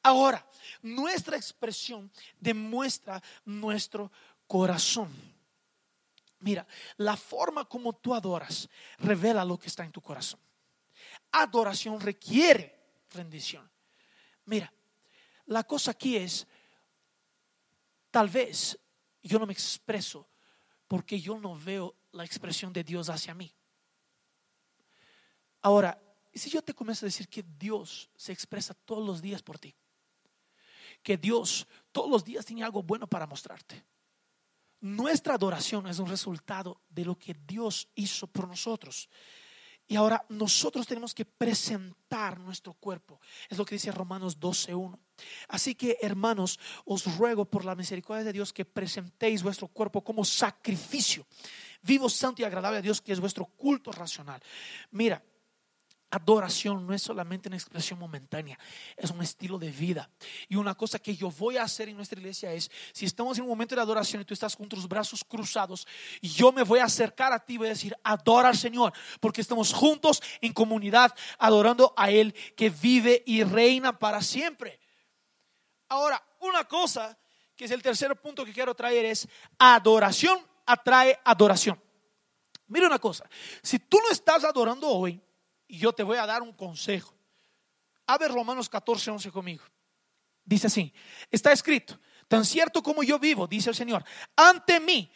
Ahora, 0.02 0.44
nuestra 0.80 1.36
expresión 1.36 2.10
demuestra 2.40 3.22
nuestro 3.44 4.10
corazón. 4.46 5.10
Mira, 6.40 6.66
la 6.96 7.16
forma 7.16 7.66
como 7.66 7.92
tú 7.92 8.14
adoras 8.14 8.70
revela 8.98 9.44
lo 9.44 9.58
que 9.58 9.68
está 9.68 9.84
en 9.84 9.92
tu 9.92 10.00
corazón. 10.00 10.40
Adoración 11.42 12.00
requiere 12.00 13.04
rendición. 13.10 13.70
Mira, 14.46 14.72
la 15.46 15.64
cosa 15.64 15.92
aquí 15.92 16.16
es, 16.16 16.46
tal 18.10 18.28
vez 18.28 18.78
yo 19.22 19.38
no 19.38 19.46
me 19.46 19.52
expreso 19.52 20.28
porque 20.88 21.20
yo 21.20 21.38
no 21.38 21.58
veo 21.58 21.94
la 22.12 22.24
expresión 22.24 22.72
de 22.72 22.84
Dios 22.84 23.08
hacia 23.08 23.34
mí. 23.34 23.52
Ahora, 25.62 26.00
si 26.32 26.50
yo 26.50 26.62
te 26.62 26.74
comienzo 26.74 27.04
a 27.04 27.08
decir 27.08 27.28
que 27.28 27.42
Dios 27.42 28.08
se 28.16 28.32
expresa 28.32 28.74
todos 28.74 29.04
los 29.04 29.20
días 29.20 29.42
por 29.42 29.58
ti, 29.58 29.74
que 31.02 31.16
Dios 31.16 31.66
todos 31.92 32.10
los 32.10 32.24
días 32.24 32.44
tiene 32.44 32.62
algo 32.62 32.82
bueno 32.82 33.06
para 33.06 33.26
mostrarte, 33.26 33.84
nuestra 34.80 35.34
adoración 35.34 35.86
es 35.86 35.98
un 35.98 36.08
resultado 36.08 36.82
de 36.88 37.04
lo 37.04 37.18
que 37.18 37.34
Dios 37.34 37.88
hizo 37.94 38.26
por 38.26 38.46
nosotros. 38.46 39.08
Y 39.88 39.96
ahora 39.96 40.24
nosotros 40.28 40.86
tenemos 40.86 41.14
que 41.14 41.24
presentar 41.24 42.40
nuestro 42.40 42.74
cuerpo. 42.74 43.20
Es 43.48 43.56
lo 43.56 43.64
que 43.64 43.76
dice 43.76 43.92
Romanos 43.92 44.38
12.1. 44.40 44.98
Así 45.48 45.74
que 45.74 45.98
hermanos, 46.02 46.58
os 46.84 47.16
ruego 47.16 47.44
por 47.44 47.64
la 47.64 47.74
misericordia 47.74 48.24
de 48.24 48.32
Dios 48.32 48.52
que 48.52 48.64
presentéis 48.64 49.42
vuestro 49.42 49.68
cuerpo 49.68 50.02
como 50.02 50.24
sacrificio, 50.24 51.26
vivo, 51.82 52.08
santo 52.08 52.42
y 52.42 52.44
agradable 52.44 52.78
a 52.78 52.82
Dios, 52.82 53.00
que 53.00 53.12
es 53.12 53.20
vuestro 53.20 53.46
culto 53.46 53.92
racional. 53.92 54.42
Mira, 54.90 55.22
Adoración 56.10 56.86
no 56.86 56.94
es 56.94 57.02
solamente 57.02 57.48
una 57.48 57.56
expresión 57.56 57.98
momentánea, 57.98 58.58
es 58.96 59.10
un 59.10 59.22
estilo 59.22 59.58
de 59.58 59.70
vida. 59.70 60.08
Y 60.48 60.56
una 60.56 60.74
cosa 60.74 60.98
que 60.98 61.16
yo 61.16 61.30
voy 61.30 61.56
a 61.56 61.64
hacer 61.64 61.88
en 61.88 61.96
nuestra 61.96 62.18
iglesia 62.18 62.52
es, 62.52 62.70
si 62.92 63.04
estamos 63.04 63.36
en 63.38 63.44
un 63.44 63.50
momento 63.50 63.74
de 63.74 63.80
adoración 63.80 64.22
y 64.22 64.24
tú 64.24 64.32
estás 64.32 64.54
con 64.54 64.68
tus 64.68 64.86
brazos 64.86 65.24
cruzados, 65.24 65.86
yo 66.22 66.52
me 66.52 66.62
voy 66.62 66.78
a 66.78 66.84
acercar 66.84 67.32
a 67.32 67.44
ti 67.44 67.54
y 67.54 67.58
voy 67.58 67.66
a 67.66 67.70
decir, 67.70 67.96
adora 68.04 68.48
al 68.48 68.56
Señor, 68.56 68.92
porque 69.20 69.40
estamos 69.40 69.72
juntos 69.72 70.22
en 70.40 70.52
comunidad 70.52 71.12
adorando 71.38 71.92
a 71.96 72.10
Él 72.10 72.34
que 72.56 72.70
vive 72.70 73.22
y 73.26 73.42
reina 73.42 73.98
para 73.98 74.22
siempre. 74.22 74.78
Ahora, 75.88 76.22
una 76.40 76.64
cosa 76.64 77.18
que 77.56 77.64
es 77.64 77.70
el 77.70 77.82
tercer 77.82 78.14
punto 78.20 78.44
que 78.44 78.52
quiero 78.52 78.74
traer 78.74 79.06
es, 79.06 79.26
adoración 79.58 80.38
atrae 80.66 81.18
adoración. 81.24 81.80
Mira 82.68 82.86
una 82.86 82.98
cosa, 82.98 83.28
si 83.62 83.78
tú 83.78 83.98
no 84.04 84.10
estás 84.10 84.44
adorando 84.44 84.88
hoy, 84.88 85.20
y 85.68 85.78
yo 85.78 85.92
te 85.92 86.02
voy 86.02 86.18
a 86.18 86.26
dar 86.26 86.42
un 86.42 86.52
consejo. 86.52 87.14
A 88.06 88.18
ver 88.18 88.30
Romanos 88.30 88.68
14, 88.68 89.10
11 89.10 89.30
conmigo. 89.30 89.64
Dice 90.44 90.68
así, 90.68 90.92
está 91.30 91.50
escrito, 91.50 91.98
tan 92.28 92.44
cierto 92.44 92.82
como 92.82 93.02
yo 93.02 93.18
vivo, 93.18 93.48
dice 93.48 93.70
el 93.70 93.74
Señor, 93.74 94.04
ante 94.36 94.78
mí 94.78 95.10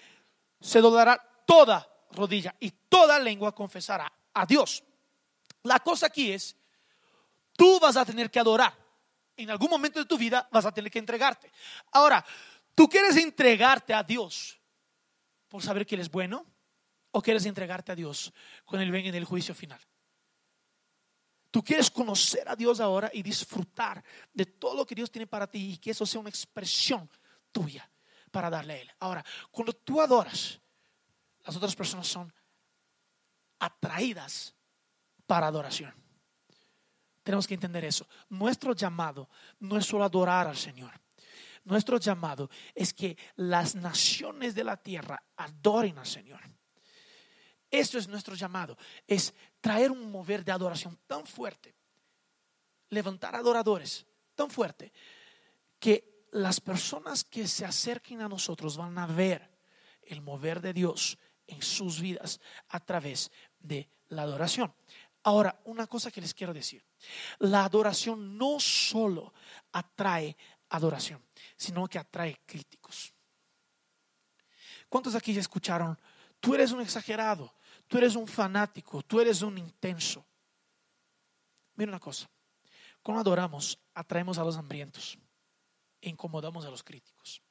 se 0.61 0.81
doblará 0.81 1.17
toda 1.47 1.89
rodilla 2.11 2.55
y 2.59 2.71
toda 2.89 3.19
lengua 3.19 3.55
confesará 3.55 4.13
a 4.35 4.45
Dios. 4.45 4.83
La 5.63 5.79
cosa 5.79 6.07
aquí 6.07 6.33
es, 6.33 6.57
tú 7.57 7.79
vas 7.79 7.97
a 7.97 8.05
tener 8.05 8.31
que 8.31 8.41
adorar. 8.41 8.77
En 9.37 9.51
algún 9.51 9.71
momento 9.71 10.01
de 10.01 10.07
tu 10.07 10.19
vida 10.19 10.49
vas 10.51 10.67
a 10.67 10.73
tener 10.73 10.91
que 10.91 10.99
entregarte. 10.99 11.51
Ahora, 11.93 12.25
¿tú 12.75 12.89
quieres 12.89 13.17
entregarte 13.17 13.95
a 13.95 14.03
Dios 14.03 14.61
por 15.49 15.63
saber 15.63 15.87
que 15.87 15.95
Él 15.95 16.01
es 16.01 16.11
bueno? 16.11 16.45
¿O 17.13 17.23
quieres 17.23 17.47
entregarte 17.47 17.93
a 17.93 17.95
Dios 17.95 18.33
cuando 18.65 18.85
Él 18.85 18.91
venga 18.91 19.09
en 19.09 19.15
el 19.15 19.25
juicio 19.25 19.55
final? 19.55 19.81
Tú 21.51 21.65
quieres 21.65 21.91
conocer 21.91 22.49
a 22.49 22.55
Dios 22.55 22.81
ahora 22.81 23.11
y 23.13 23.23
disfrutar 23.23 24.03
de 24.33 24.47
todo 24.47 24.77
lo 24.77 24.87
que 24.87 24.95
Dios 24.95 25.11
tiene 25.11 25.27
para 25.27 25.49
ti 25.49 25.73
y 25.73 25.79
que 25.79 25.91
eso 25.91 26.07
sea 26.07 26.21
una 26.21 26.31
expresión 26.31 27.11
tuya 27.51 27.91
para 28.31 28.49
darle 28.49 28.75
a 28.75 28.77
Él. 28.79 28.91
Ahora, 29.01 29.25
cuando 29.51 29.73
tú 29.73 30.01
adoras, 30.01 30.61
las 31.45 31.57
otras 31.57 31.75
personas 31.75 32.07
son 32.07 32.33
atraídas 33.59 34.55
para 35.27 35.49
adoración. 35.49 35.93
Tenemos 37.23 37.47
que 37.47 37.55
entender 37.55 37.85
eso. 37.85 38.07
Nuestro 38.29 38.75
llamado 38.75 39.29
no 39.59 39.77
es 39.77 39.87
solo 39.87 40.05
adorar 40.05 40.47
al 40.47 40.57
Señor. 40.57 40.93
Nuestro 41.65 41.99
llamado 41.99 42.49
es 42.75 42.95
que 42.95 43.19
las 43.37 43.75
naciones 43.75 44.55
de 44.55 44.65
la 44.65 44.77
tierra 44.77 45.23
adoren 45.37 45.99
al 45.99 46.07
Señor. 46.07 46.41
Esto 47.71 47.99
es 47.99 48.09
nuestro 48.09 48.35
llamado, 48.35 48.77
es 49.07 49.33
traer 49.61 49.91
un 49.91 50.11
mover 50.11 50.45
de 50.45 50.53
adoración 50.53 50.99
tan 51.07 51.27
fuerte, 51.27 51.77
levantar 52.89 53.37
adoradores 53.37 54.07
tan 54.35 54.51
fuerte, 54.51 54.93
que 55.79 56.27
las 56.33 56.61
personas 56.61 57.25
que 57.25 57.47
se 57.47 57.65
acerquen 57.65 58.23
a 58.23 58.29
nosotros 58.29 58.77
van 58.77 58.99
a 58.99 59.07
ver 59.07 59.51
el 60.03 60.21
mover 60.21 60.61
de 60.61 60.73
Dios 60.73 61.19
en 61.47 61.63
sus 61.63 62.01
vidas 62.01 62.41
a 62.69 62.81
través 62.81 63.31
de 63.59 63.89
la 64.09 64.23
adoración. 64.23 64.75
Ahora, 65.23 65.61
una 65.65 65.87
cosa 65.87 66.11
que 66.11 66.21
les 66.21 66.35
quiero 66.35 66.55
decir, 66.55 66.85
la 67.39 67.65
adoración 67.65 68.39
no 68.39 68.59
solo 68.59 69.33
atrae 69.73 70.37
adoración, 70.71 71.23
sino 71.57 71.87
que 71.87 71.99
atrae 71.99 72.41
críticos. 72.47 73.13
¿Cuántos 74.89 75.15
aquí 75.15 75.33
ya 75.33 75.41
escucharon? 75.41 75.99
Tú 76.41 76.55
eres 76.55 76.73
un 76.73 76.81
exagerado, 76.81 77.55
Tú 77.90 77.98
eres 77.98 78.14
un 78.14 78.29
fanático, 78.29 79.03
tú 79.03 79.20
eres 79.20 79.42
un 79.42 79.59
intenso. 79.59 80.24
Mira 81.74 81.90
una 81.90 81.98
cosa, 81.98 82.31
cuando 83.03 83.20
adoramos, 83.20 83.81
atraemos 83.92 84.38
a 84.38 84.44
los 84.44 84.57
hambrientos 84.57 85.18
e 86.00 86.09
incomodamos 86.09 86.64
a 86.64 86.70
los 86.70 86.85
críticos. 86.85 87.42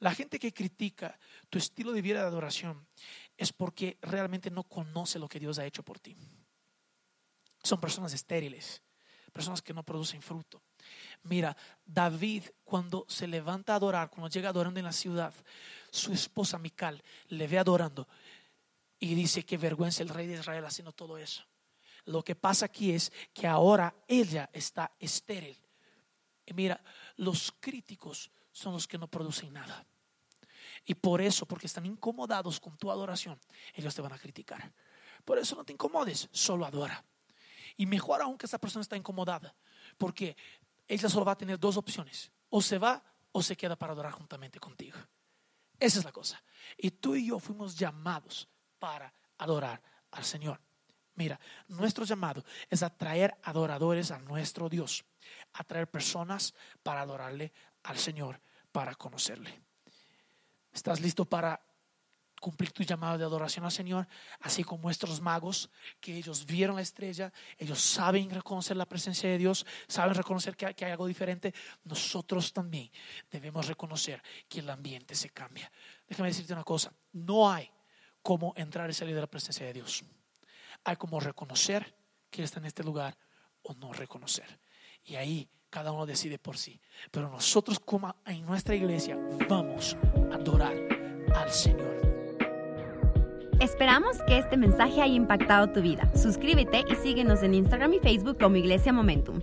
La 0.00 0.12
gente 0.12 0.38
que 0.38 0.52
critica 0.52 1.18
tu 1.48 1.56
estilo 1.56 1.92
de 1.92 2.02
vida 2.02 2.20
de 2.20 2.26
adoración 2.26 2.86
es 3.38 3.54
porque 3.54 3.96
realmente 4.02 4.50
no 4.50 4.64
conoce 4.64 5.18
lo 5.18 5.30
que 5.30 5.40
Dios 5.40 5.58
ha 5.58 5.64
hecho 5.64 5.82
por 5.82 5.98
ti. 5.98 6.14
Son 7.62 7.80
personas 7.80 8.12
estériles, 8.12 8.82
personas 9.32 9.62
que 9.62 9.72
no 9.72 9.82
producen 9.82 10.20
fruto. 10.20 10.60
Mira, 11.22 11.56
David 11.86 12.44
cuando 12.64 13.06
se 13.08 13.26
levanta 13.26 13.72
a 13.72 13.76
adorar, 13.76 14.10
cuando 14.10 14.28
llega 14.28 14.50
adorando 14.50 14.78
en 14.78 14.84
la 14.84 14.92
ciudad, 14.92 15.32
su 15.90 16.12
esposa 16.12 16.58
Mical 16.58 17.02
le 17.28 17.46
ve 17.46 17.58
adorando 17.58 18.06
y 19.02 19.16
dice 19.16 19.44
que 19.44 19.58
vergüenza 19.58 20.04
el 20.04 20.10
rey 20.10 20.28
de 20.28 20.34
Israel 20.34 20.64
haciendo 20.64 20.92
todo 20.92 21.18
eso. 21.18 21.42
Lo 22.04 22.22
que 22.22 22.36
pasa 22.36 22.66
aquí 22.66 22.92
es 22.92 23.12
que 23.34 23.48
ahora 23.48 23.92
ella 24.06 24.48
está 24.52 24.92
estéril. 25.00 25.60
Y 26.46 26.54
mira, 26.54 26.80
los 27.16 27.52
críticos 27.58 28.30
son 28.52 28.74
los 28.74 28.86
que 28.86 28.98
no 28.98 29.08
producen 29.08 29.54
nada. 29.54 29.84
Y 30.84 30.94
por 30.94 31.20
eso, 31.20 31.46
porque 31.46 31.66
están 31.66 31.84
incomodados 31.84 32.60
con 32.60 32.76
tu 32.78 32.92
adoración, 32.92 33.40
ellos 33.74 33.92
te 33.92 34.02
van 34.02 34.12
a 34.12 34.18
criticar. 34.20 34.72
Por 35.24 35.36
eso 35.36 35.56
no 35.56 35.64
te 35.64 35.72
incomodes, 35.72 36.28
solo 36.30 36.64
adora. 36.64 37.04
Y 37.76 37.86
mejor 37.86 38.22
aún 38.22 38.38
que 38.38 38.46
esa 38.46 38.58
persona 38.58 38.82
está 38.82 38.96
incomodada, 38.96 39.52
porque 39.98 40.36
ella 40.86 41.08
solo 41.08 41.24
va 41.24 41.32
a 41.32 41.38
tener 41.38 41.58
dos 41.58 41.76
opciones. 41.76 42.30
O 42.50 42.62
se 42.62 42.78
va 42.78 43.02
o 43.32 43.42
se 43.42 43.56
queda 43.56 43.74
para 43.74 43.94
adorar 43.94 44.12
juntamente 44.12 44.60
contigo. 44.60 44.98
Esa 45.80 45.98
es 45.98 46.04
la 46.04 46.12
cosa. 46.12 46.40
Y 46.76 46.92
tú 46.92 47.16
y 47.16 47.26
yo 47.26 47.40
fuimos 47.40 47.76
llamados 47.76 48.48
para 48.82 49.14
adorar 49.38 49.80
al 50.10 50.24
Señor. 50.24 50.60
Mira, 51.14 51.38
nuestro 51.68 52.04
llamado 52.04 52.44
es 52.68 52.82
atraer 52.82 53.38
adoradores 53.44 54.10
a 54.10 54.18
nuestro 54.18 54.68
Dios, 54.68 55.04
atraer 55.52 55.88
personas 55.88 56.52
para 56.82 57.02
adorarle 57.02 57.52
al 57.84 57.96
Señor, 57.96 58.40
para 58.72 58.96
conocerle. 58.96 59.62
¿Estás 60.72 60.98
listo 60.98 61.24
para 61.24 61.60
cumplir 62.40 62.72
tu 62.72 62.82
llamado 62.82 63.18
de 63.18 63.22
adoración 63.22 63.64
al 63.64 63.70
Señor, 63.70 64.08
así 64.40 64.64
como 64.64 64.82
nuestros 64.82 65.20
magos, 65.20 65.70
que 66.00 66.16
ellos 66.16 66.44
vieron 66.44 66.74
la 66.74 66.82
estrella, 66.82 67.32
ellos 67.58 67.80
saben 67.80 68.30
reconocer 68.30 68.76
la 68.76 68.86
presencia 68.86 69.30
de 69.30 69.38
Dios, 69.38 69.64
saben 69.86 70.16
reconocer 70.16 70.56
que 70.56 70.66
hay, 70.66 70.74
que 70.74 70.84
hay 70.86 70.90
algo 70.90 71.06
diferente, 71.06 71.54
nosotros 71.84 72.52
también 72.52 72.90
debemos 73.30 73.68
reconocer 73.68 74.20
que 74.48 74.58
el 74.58 74.68
ambiente 74.68 75.14
se 75.14 75.30
cambia. 75.30 75.70
Déjame 76.08 76.30
decirte 76.30 76.52
una 76.52 76.64
cosa, 76.64 76.92
no 77.12 77.48
hay 77.48 77.70
cómo 78.22 78.52
entrar 78.56 78.88
y 78.88 78.94
salir 78.94 79.14
de 79.14 79.20
la 79.20 79.26
presencia 79.26 79.66
de 79.66 79.72
Dios. 79.72 80.04
Hay 80.84 80.96
como 80.96 81.20
reconocer 81.20 81.94
que 82.30 82.42
está 82.42 82.60
en 82.60 82.66
este 82.66 82.82
lugar 82.82 83.16
o 83.62 83.74
no 83.74 83.92
reconocer. 83.92 84.58
Y 85.04 85.16
ahí 85.16 85.48
cada 85.70 85.92
uno 85.92 86.06
decide 86.06 86.38
por 86.38 86.56
sí. 86.56 86.80
Pero 87.10 87.28
nosotros 87.28 87.78
como 87.80 88.14
en 88.26 88.44
nuestra 88.44 88.74
iglesia 88.74 89.18
vamos 89.48 89.96
a 90.30 90.34
adorar 90.34 90.74
al 91.34 91.50
Señor. 91.50 91.92
Esperamos 93.60 94.18
que 94.26 94.38
este 94.38 94.56
mensaje 94.56 95.00
haya 95.00 95.14
impactado 95.14 95.72
tu 95.72 95.82
vida. 95.82 96.10
Suscríbete 96.16 96.84
y 96.88 96.96
síguenos 96.96 97.42
en 97.42 97.54
Instagram 97.54 97.94
y 97.94 98.00
Facebook 98.00 98.38
como 98.38 98.56
Iglesia 98.56 98.92
Momentum. 98.92 99.40